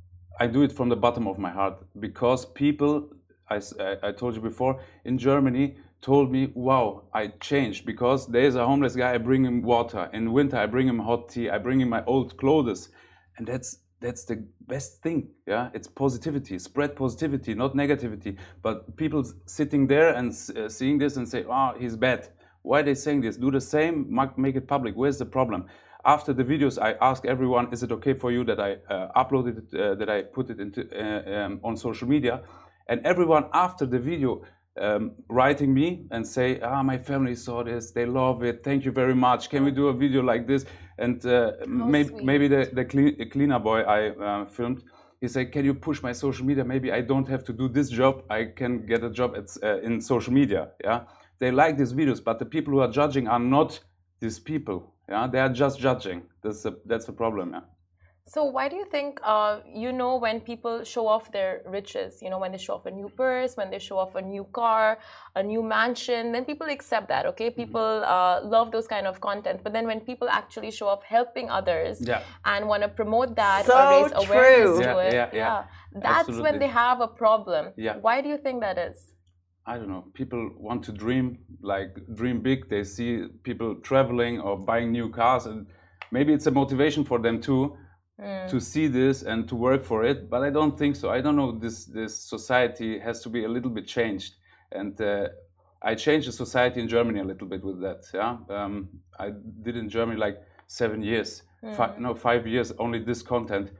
I 0.40 0.46
do 0.46 0.62
it 0.62 0.72
from 0.72 0.88
the 0.88 0.96
bottom 0.96 1.27
of 1.29 1.38
my 1.38 1.50
heart 1.50 1.77
because 2.00 2.46
people, 2.46 3.11
I, 3.50 3.61
I 4.03 4.12
told 4.12 4.35
you 4.35 4.40
before, 4.40 4.81
in 5.05 5.18
Germany 5.18 5.77
told 6.00 6.33
me, 6.33 6.50
wow, 6.55 7.05
I 7.12 7.29
changed 7.40 7.85
because 7.85 8.27
there's 8.27 8.57
a 8.57 8.66
homeless 8.66 8.96
guy, 8.96 9.14
I 9.14 9.18
bring 9.18 9.44
him 9.44 9.62
water. 9.62 10.11
In 10.12 10.33
winter, 10.33 10.57
I 10.57 10.66
bring 10.66 10.88
him 10.88 10.98
hot 10.98 11.29
tea, 11.29 11.50
I 11.50 11.59
bring 11.59 11.81
him 11.81 11.90
my 11.90 12.03
old 12.05 12.37
clothes. 12.37 12.88
And 13.37 13.46
that's 13.46 13.79
that's 14.00 14.24
the 14.24 14.44
best 14.66 15.02
thing 15.02 15.28
yeah? 15.46 15.70
It's 15.72 15.88
positivity. 15.88 16.59
Spread 16.59 16.96
positivity 16.96 17.54
not 17.54 17.74
negativity. 17.74 18.37
But 18.62 18.96
people 18.96 19.24
sitting 19.46 19.87
there 19.87 20.14
and 20.14 20.30
uh, 20.30 20.68
seeing 20.68 20.98
this 20.98 21.16
and 21.16 21.28
say 21.28 21.44
oh 21.48 21.74
he's 21.78 21.96
bad. 21.96 22.28
Why 22.62 22.80
are 22.80 22.83
they 22.83 22.94
saying 22.94 23.20
this? 23.22 23.37
Do 23.37 23.50
the 23.50 23.61
same 23.61 24.07
make 24.37 24.57
it 24.57 24.66
public. 24.66 24.94
Where's 24.94 25.18
the 25.18 25.26
problem? 25.26 25.66
After 26.07 26.35
the 26.35 26.44
videos 26.44 26.78
i 26.80 26.92
ask 27.00 27.24
everyone 27.24 27.72
is 27.72 27.83
it 27.83 27.90
okay 27.90 28.12
for 28.12 28.30
you 28.30 28.44
that 28.44 28.61
i 28.61 28.76
uh, 28.92 29.24
uploaded 29.24 29.57
it 29.62 29.80
uh, 29.80 29.94
that 29.94 30.11
i 30.11 30.20
put 30.22 30.50
it 30.50 30.61
into 30.61 30.80
uh, 30.92 31.46
um, 31.46 31.61
on 31.64 31.76
social 31.76 32.09
media? 32.09 32.42
And 32.88 33.00
everyone 33.07 33.46
after 33.54 33.87
the 33.87 33.98
video 33.98 34.42
um, 34.80 35.12
writing 35.28 35.72
me 35.72 36.06
and 36.10 36.26
say 36.26 36.60
ah 36.60 36.82
my 36.82 36.98
family 36.98 37.34
saw 37.34 37.62
this 37.62 37.92
they 37.92 38.06
love 38.06 38.42
it 38.42 38.64
thank 38.64 38.84
you 38.84 38.92
very 38.92 39.14
much 39.14 39.48
can 39.48 39.64
we 39.64 39.70
do 39.70 39.88
a 39.88 39.92
video 39.92 40.22
like 40.22 40.46
this 40.46 40.66
and 40.98 41.24
uh, 41.26 41.52
maybe, 41.66 42.14
maybe 42.22 42.48
the, 42.48 42.70
the 42.72 42.84
clean, 42.84 43.30
cleaner 43.30 43.58
boy 43.58 43.80
I 43.80 44.10
uh, 44.10 44.44
filmed, 44.46 44.84
he 45.20 45.28
said, 45.28 45.52
"Can 45.52 45.64
you 45.64 45.74
push 45.74 46.02
my 46.02 46.12
social 46.12 46.46
media? 46.46 46.64
Maybe 46.64 46.92
I 46.92 47.00
don't 47.00 47.28
have 47.28 47.44
to 47.44 47.52
do 47.52 47.68
this 47.68 47.88
job. 47.88 48.24
I 48.30 48.44
can 48.44 48.87
get 48.87 49.02
a 49.02 49.10
job 49.10 49.34
at, 49.37 49.56
uh, 49.62 49.80
in 49.80 50.00
social 50.00 50.32
media." 50.32 50.70
Yeah, 50.82 51.00
they 51.38 51.50
like 51.50 51.76
these 51.76 51.92
videos, 51.92 52.22
but 52.22 52.38
the 52.38 52.46
people 52.46 52.72
who 52.72 52.80
are 52.80 52.90
judging 52.90 53.26
are 53.28 53.40
not 53.40 53.80
these 54.20 54.38
people. 54.38 54.94
Yeah, 55.08 55.26
they 55.26 55.40
are 55.40 55.48
just 55.48 55.80
judging. 55.80 56.22
That's 56.42 56.64
a, 56.64 56.74
that's 56.87 57.06
the 57.06 57.12
problem. 57.12 57.52
Yeah. 57.52 57.60
So 58.26 58.44
why 58.44 58.70
do 58.70 58.76
you 58.76 58.87
think 58.87 59.20
uh, 59.22 59.60
you 59.66 59.92
know 59.92 60.16
when 60.16 60.40
people 60.40 60.82
show 60.82 61.06
off 61.06 61.30
their 61.30 61.60
riches? 61.66 62.22
You 62.22 62.30
know 62.30 62.38
when 62.38 62.52
they 62.52 62.58
show 62.58 62.74
off 62.74 62.87
a 62.87 62.90
new 62.90 63.10
purse, 63.10 63.54
when 63.54 63.70
they 63.70 63.78
show 63.78 63.98
off 63.98 64.14
a 64.14 64.22
new 64.22 64.44
car, 64.44 64.98
a 65.37 65.42
new 65.42 65.62
mansion, 65.62 66.32
then 66.32 66.46
people 66.46 66.66
accept 66.70 67.08
that. 67.08 67.26
Okay, 67.26 67.50
mm-hmm. 67.50 67.62
people 67.62 68.02
uh, 68.02 68.40
love 68.42 68.72
those 68.72 68.87
kind 68.87 69.06
of 69.06 69.20
content. 69.20 69.60
But 69.62 69.74
then 69.74 69.87
when 69.87 70.00
people 70.00 70.28
actually 70.30 70.70
show 70.70 70.88
off 70.88 71.02
helping 71.02 71.50
others 71.50 71.98
yeah. 72.00 72.22
and 72.46 72.66
want 72.66 72.82
to 72.82 72.88
promote 72.88 73.37
that 73.37 73.66
so 73.66 73.76
or 73.76 74.04
raise 74.04 74.12
awareness 74.14 74.76
true. 74.76 74.78
to 74.78 74.84
yeah, 74.84 75.00
it, 75.02 75.14
yeah, 75.14 75.28
yeah. 75.34 75.64
that's 75.92 76.20
Absolutely. 76.20 76.42
when 76.50 76.58
they 76.60 76.68
have 76.68 77.02
a 77.02 77.08
problem. 77.08 77.74
Yeah. 77.76 77.98
Why 77.98 78.22
do 78.22 78.30
you 78.30 78.38
think 78.38 78.62
that 78.62 78.78
is? 78.78 79.12
I 79.66 79.76
don't 79.76 79.88
know. 79.88 80.06
People 80.14 80.50
want 80.56 80.82
to 80.84 80.92
dream, 80.92 81.40
like 81.60 81.90
dream 82.14 82.40
big. 82.40 82.70
They 82.70 82.84
see 82.84 83.26
people 83.42 83.74
traveling 83.82 84.40
or 84.40 84.58
buying 84.58 84.92
new 84.92 85.10
cars, 85.10 85.44
and 85.44 85.66
maybe 86.10 86.32
it's 86.32 86.46
a 86.46 86.50
motivation 86.50 87.04
for 87.04 87.18
them 87.18 87.42
too 87.42 87.76
mm. 88.20 88.48
to 88.48 88.61
see 88.61 88.87
this 88.87 89.22
and 89.22 89.48
to 89.48 89.57
work 89.57 89.85
for 89.85 90.05
it. 90.05 90.31
But 90.31 90.42
I 90.42 90.50
don't 90.50 90.79
think 90.79 90.96
so. 90.96 91.11
I 91.11 91.20
don't 91.20 91.37
know. 91.37 91.59
This 91.59 91.85
this 91.87 92.16
society 92.16 92.98
has 92.98 93.20
to 93.22 93.29
be 93.29 93.44
a 93.44 93.48
little 93.48 93.70
bit 93.70 93.87
changed, 93.87 94.35
and 94.72 95.00
uh, 95.00 95.29
I 95.83 95.94
changed 95.94 96.29
the 96.29 96.33
society 96.33 96.81
in 96.81 96.88
Germany 96.88 97.20
a 97.20 97.24
little 97.24 97.48
bit 97.48 97.62
with 97.62 97.81
that. 97.81 98.05
Yeah, 98.12 98.38
um, 98.48 98.88
I 99.18 99.33
did 99.62 99.77
in 99.77 99.88
Germany 99.88 100.18
like 100.18 100.42
seven 100.66 101.03
years, 101.03 101.42
mm. 101.62 101.77
five, 101.77 101.98
no 101.98 102.14
five 102.14 102.46
years 102.46 102.72
only 102.79 102.98
this 102.98 103.22
content, 103.22 103.70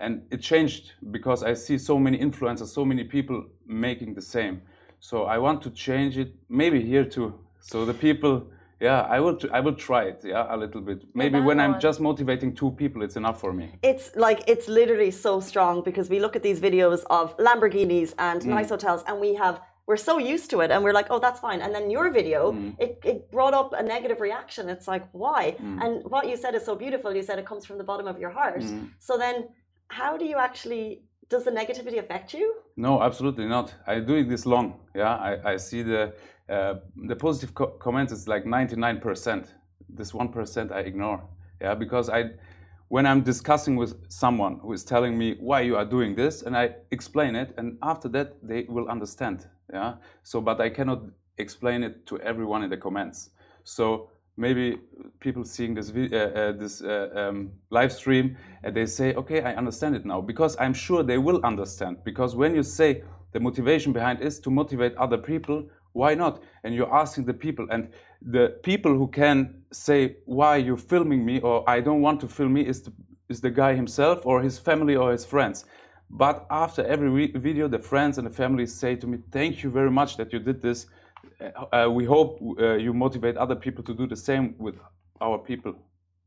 and 0.00 0.22
it 0.30 0.40
changed 0.40 0.92
because 1.10 1.42
I 1.42 1.54
see 1.54 1.78
so 1.78 1.98
many 1.98 2.18
influencers, 2.18 2.68
so 2.68 2.84
many 2.84 3.04
people 3.04 3.44
making 3.66 4.14
the 4.14 4.22
same. 4.22 4.62
So 5.00 5.24
I 5.24 5.38
want 5.38 5.62
to 5.62 5.70
change 5.70 6.16
it, 6.16 6.32
maybe 6.48 6.80
here 6.80 7.04
too. 7.04 7.34
So 7.60 7.84
the 7.84 7.94
people 7.94 8.46
yeah, 8.82 9.02
I 9.02 9.20
will. 9.20 9.38
I 9.52 9.60
will 9.60 9.74
try 9.74 10.02
it. 10.10 10.18
Yeah, 10.24 10.54
a 10.54 10.56
little 10.56 10.80
bit. 10.80 11.04
Maybe 11.14 11.38
when 11.40 11.58
I'm 11.60 11.78
just 11.78 12.00
motivating 12.00 12.54
two 12.54 12.72
people, 12.72 13.02
it's 13.02 13.16
enough 13.16 13.40
for 13.40 13.52
me. 13.52 13.66
It's 13.82 14.06
like 14.16 14.40
it's 14.48 14.66
literally 14.66 15.12
so 15.12 15.40
strong 15.40 15.82
because 15.82 16.10
we 16.10 16.18
look 16.18 16.34
at 16.34 16.42
these 16.42 16.60
videos 16.60 17.04
of 17.08 17.36
Lamborghinis 17.36 18.12
and 18.18 18.42
mm. 18.42 18.46
nice 18.46 18.70
hotels, 18.70 19.04
and 19.06 19.20
we 19.20 19.34
have 19.34 19.60
we're 19.86 19.96
so 19.96 20.18
used 20.18 20.50
to 20.50 20.60
it, 20.60 20.70
and 20.72 20.82
we're 20.84 20.92
like, 21.00 21.08
oh, 21.10 21.20
that's 21.20 21.40
fine. 21.40 21.60
And 21.60 21.74
then 21.74 21.90
your 21.90 22.10
video, 22.10 22.52
mm. 22.52 22.74
it, 22.78 22.98
it 23.04 23.30
brought 23.30 23.54
up 23.54 23.72
a 23.72 23.82
negative 23.82 24.20
reaction. 24.20 24.68
It's 24.68 24.88
like, 24.88 25.04
why? 25.12 25.56
Mm. 25.60 25.84
And 25.84 26.10
what 26.10 26.28
you 26.28 26.36
said 26.36 26.54
is 26.54 26.64
so 26.64 26.74
beautiful. 26.74 27.14
You 27.14 27.22
said 27.22 27.38
it 27.38 27.46
comes 27.46 27.64
from 27.64 27.78
the 27.78 27.84
bottom 27.84 28.06
of 28.06 28.18
your 28.18 28.30
heart. 28.30 28.62
Mm. 28.62 28.90
So 28.98 29.16
then, 29.16 29.48
how 29.88 30.16
do 30.16 30.24
you 30.24 30.36
actually? 30.36 31.02
Does 31.32 31.44
the 31.44 31.50
negativity 31.50 31.98
affect 31.98 32.34
you? 32.34 32.56
No, 32.76 33.00
absolutely 33.00 33.46
not. 33.46 33.72
I 33.86 34.00
do 34.00 34.16
it 34.16 34.28
this 34.28 34.44
long. 34.44 34.80
Yeah, 34.94 35.14
I, 35.14 35.52
I 35.52 35.56
see 35.56 35.82
the 35.82 36.12
uh, 36.50 36.74
the 37.08 37.16
positive 37.16 37.54
co 37.54 37.68
comments 37.68 38.12
is 38.12 38.28
like 38.28 38.44
99%. 38.44 39.46
This 39.88 40.12
1% 40.12 40.70
I 40.70 40.80
ignore. 40.80 41.24
Yeah, 41.58 41.74
because 41.74 42.10
I, 42.10 42.32
when 42.88 43.06
I'm 43.06 43.22
discussing 43.22 43.76
with 43.76 43.94
someone 44.10 44.58
who 44.58 44.74
is 44.74 44.84
telling 44.84 45.16
me 45.16 45.36
why 45.40 45.62
you 45.62 45.74
are 45.74 45.86
doing 45.86 46.14
this, 46.14 46.42
and 46.42 46.54
I 46.54 46.74
explain 46.90 47.34
it, 47.34 47.54
and 47.56 47.78
after 47.82 48.10
that 48.10 48.36
they 48.46 48.66
will 48.68 48.88
understand. 48.88 49.48
Yeah. 49.72 49.94
So, 50.24 50.42
but 50.42 50.60
I 50.60 50.68
cannot 50.68 51.00
explain 51.38 51.82
it 51.82 52.04
to 52.08 52.20
everyone 52.20 52.62
in 52.62 52.68
the 52.68 52.76
comments. 52.76 53.30
So 53.64 54.10
maybe 54.36 54.78
people 55.20 55.44
seeing 55.44 55.74
this 55.74 55.90
uh, 55.90 56.16
uh, 56.16 56.52
this 56.52 56.82
uh, 56.82 57.10
um, 57.14 57.52
live 57.70 57.92
stream 57.92 58.36
and 58.64 58.74
they 58.74 58.86
say, 58.86 59.14
okay, 59.14 59.42
I 59.42 59.54
understand 59.54 59.96
it 59.96 60.04
now, 60.04 60.20
because 60.20 60.56
I'm 60.58 60.74
sure 60.74 61.02
they 61.02 61.18
will 61.18 61.40
understand. 61.44 61.98
Because 62.04 62.34
when 62.34 62.54
you 62.54 62.62
say 62.62 63.02
the 63.32 63.40
motivation 63.40 63.92
behind 63.92 64.20
is 64.20 64.40
to 64.40 64.50
motivate 64.50 64.94
other 64.96 65.18
people 65.18 65.68
why 65.92 66.14
not? 66.14 66.42
And 66.64 66.74
you're 66.74 66.92
asking 66.92 67.26
the 67.26 67.34
people, 67.34 67.66
and 67.70 67.88
the 68.22 68.56
people 68.62 68.96
who 68.96 69.08
can 69.08 69.62
say 69.72 70.16
why 70.24 70.56
you're 70.56 70.76
filming 70.76 71.24
me 71.24 71.40
or 71.40 71.68
I 71.68 71.80
don't 71.80 72.00
want 72.00 72.20
to 72.20 72.28
film 72.28 72.54
me 72.54 72.62
is 72.62 72.82
the, 72.82 72.92
is 73.28 73.40
the 73.40 73.50
guy 73.50 73.74
himself 73.74 74.24
or 74.24 74.42
his 74.42 74.58
family 74.58 74.96
or 74.96 75.12
his 75.12 75.24
friends. 75.24 75.64
But 76.10 76.46
after 76.50 76.84
every 76.84 77.26
video, 77.28 77.68
the 77.68 77.78
friends 77.78 78.18
and 78.18 78.26
the 78.26 78.30
family 78.30 78.66
say 78.66 78.96
to 78.96 79.06
me, 79.06 79.18
"Thank 79.30 79.62
you 79.62 79.70
very 79.70 79.90
much 79.90 80.16
that 80.18 80.32
you 80.32 80.38
did 80.38 80.60
this. 80.60 80.86
Uh, 81.42 81.86
uh 81.86 81.90
we 81.90 82.04
hope 82.04 82.30
uh, 82.42 82.74
you 82.74 82.92
motivate 82.94 83.36
other 83.36 83.56
people 83.56 83.82
to 83.84 83.94
do 83.94 84.06
the 84.06 84.16
same 84.28 84.54
with 84.58 84.76
our 85.20 85.38
people." 85.38 85.74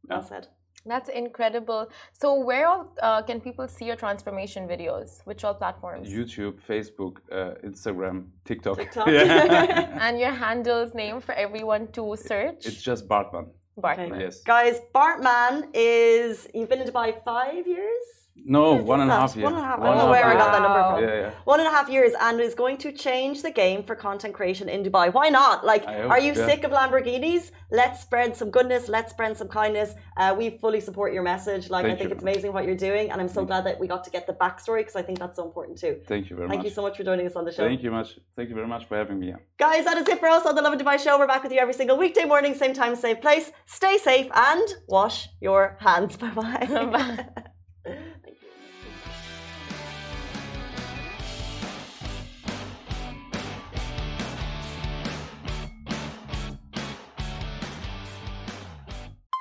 Well 0.09 0.23
said. 0.23 0.47
That's 0.87 1.09
incredible. 1.09 1.89
So, 2.13 2.35
where 2.39 2.67
all, 2.67 2.93
uh, 3.01 3.23
can 3.23 3.41
people 3.41 3.67
see 3.67 3.85
your 3.85 3.95
transformation 3.95 4.67
videos? 4.67 5.21
Which 5.25 5.43
all 5.43 5.55
platforms? 5.55 6.07
YouTube, 6.07 6.55
Facebook, 6.69 7.17
uh, 7.31 7.55
Instagram, 7.65 8.27
TikTok. 8.45 8.77
TikTok. 8.77 9.07
Yeah. 9.15 9.97
and 10.05 10.19
your 10.19 10.31
handle's 10.31 10.93
name 10.93 11.21
for 11.21 11.33
everyone 11.33 11.87
to 11.93 12.15
search? 12.15 12.65
it's 12.67 12.83
just 12.83 13.07
Bartmann. 13.07 13.47
Bartmann. 13.79 14.11
Okay. 14.11 14.23
Yes. 14.25 14.41
Guys, 14.41 14.79
Bartmann 14.93 15.69
is, 15.73 16.47
you've 16.53 16.69
been 16.69 16.81
in 16.81 16.87
Dubai 16.87 17.23
five 17.23 17.65
years? 17.65 18.24
No, 18.37 18.75
Yeah, 18.75 18.81
one 18.81 19.01
and 19.01 19.09
a 19.09 19.13
that. 19.13 19.19
half 19.21 19.35
years. 19.35 19.43
One 19.45 19.53
and 19.53 19.63
a 19.63 19.65
half. 19.65 19.79
I 19.79 19.85
don't 19.85 19.97
know 19.97 20.01
and 20.01 20.09
a 20.09 20.11
where 20.11 20.25
I 20.25 20.33
got 20.33 20.51
that 20.51 20.61
number 20.61 20.83
from. 20.83 20.99
years. 20.99 21.11
Yeah, 21.11 21.29
yeah. 21.29 21.45
One 21.45 21.59
and 21.59 21.67
a 21.67 21.71
half 21.71 21.89
years 21.89 22.13
and 22.19 22.39
is 22.41 22.53
going 22.53 22.77
to 22.77 22.91
change 22.91 23.41
the 23.41 23.51
game 23.51 23.81
for 23.81 23.95
content 23.95 24.33
creation 24.33 24.67
in 24.69 24.83
Dubai. 24.83 25.11
Why 25.11 25.29
not? 25.29 25.65
Like, 25.65 25.85
hope, 25.85 26.11
are 26.11 26.19
you 26.19 26.33
yeah. 26.33 26.45
sick 26.45 26.63
of 26.63 26.71
Lamborghinis? 26.71 27.51
Let's 27.71 28.01
spread 28.01 28.35
some 28.35 28.51
goodness. 28.51 28.89
Let's 28.89 29.11
spread 29.11 29.37
some 29.37 29.47
kindness. 29.47 29.95
Uh, 30.17 30.35
we 30.37 30.57
fully 30.63 30.81
support 30.81 31.13
your 31.13 31.23
message. 31.23 31.69
Like, 31.69 31.85
I 31.85 31.95
think 31.95 32.09
you. 32.09 32.15
it's 32.15 32.21
amazing 32.21 32.51
what 32.53 32.65
you're 32.65 32.75
doing, 32.89 33.09
and 33.09 33.21
I'm 33.21 33.29
so 33.29 33.45
glad 33.45 33.65
that 33.65 33.79
we 33.79 33.87
got 33.87 34.03
to 34.03 34.11
get 34.11 34.27
the 34.27 34.33
backstory 34.33 34.81
because 34.81 34.95
I 34.95 35.01
think 35.01 35.17
that's 35.17 35.37
so 35.37 35.45
important 35.45 35.77
too. 35.77 36.01
Thank 36.05 36.29
you 36.29 36.35
very 36.35 36.47
Thank 36.49 36.59
much. 36.59 36.65
Thank 36.65 36.71
you 36.71 36.75
so 36.75 36.81
much 36.81 36.97
for 36.97 37.03
joining 37.03 37.25
us 37.25 37.35
on 37.35 37.45
the 37.45 37.51
show. 37.51 37.65
Thank 37.65 37.81
you 37.83 37.91
much. 37.91 38.19
Thank 38.35 38.49
you 38.49 38.55
very 38.55 38.67
much 38.67 38.85
for 38.85 38.95
having 38.97 39.19
me. 39.19 39.33
Guys, 39.57 39.85
that 39.85 39.97
is 39.97 40.07
it 40.07 40.19
for 40.19 40.27
us 40.27 40.45
on 40.45 40.55
the 40.55 40.61
Lovin 40.61 40.79
Dubai 40.79 40.99
show. 40.99 41.17
We're 41.17 41.25
back 41.27 41.43
with 41.43 41.53
you 41.53 41.59
every 41.59 41.73
single 41.73 41.97
weekday 41.97 42.25
morning, 42.25 42.53
same 42.53 42.73
time, 42.73 42.95
same 42.95 43.17
place. 43.17 43.51
Stay 43.65 43.97
safe 43.97 44.29
and 44.35 44.67
wash 44.87 45.29
your 45.41 45.77
hands. 45.79 46.17
Bye 46.21 46.29
bye. 46.29 46.67
Bye. 46.91 47.43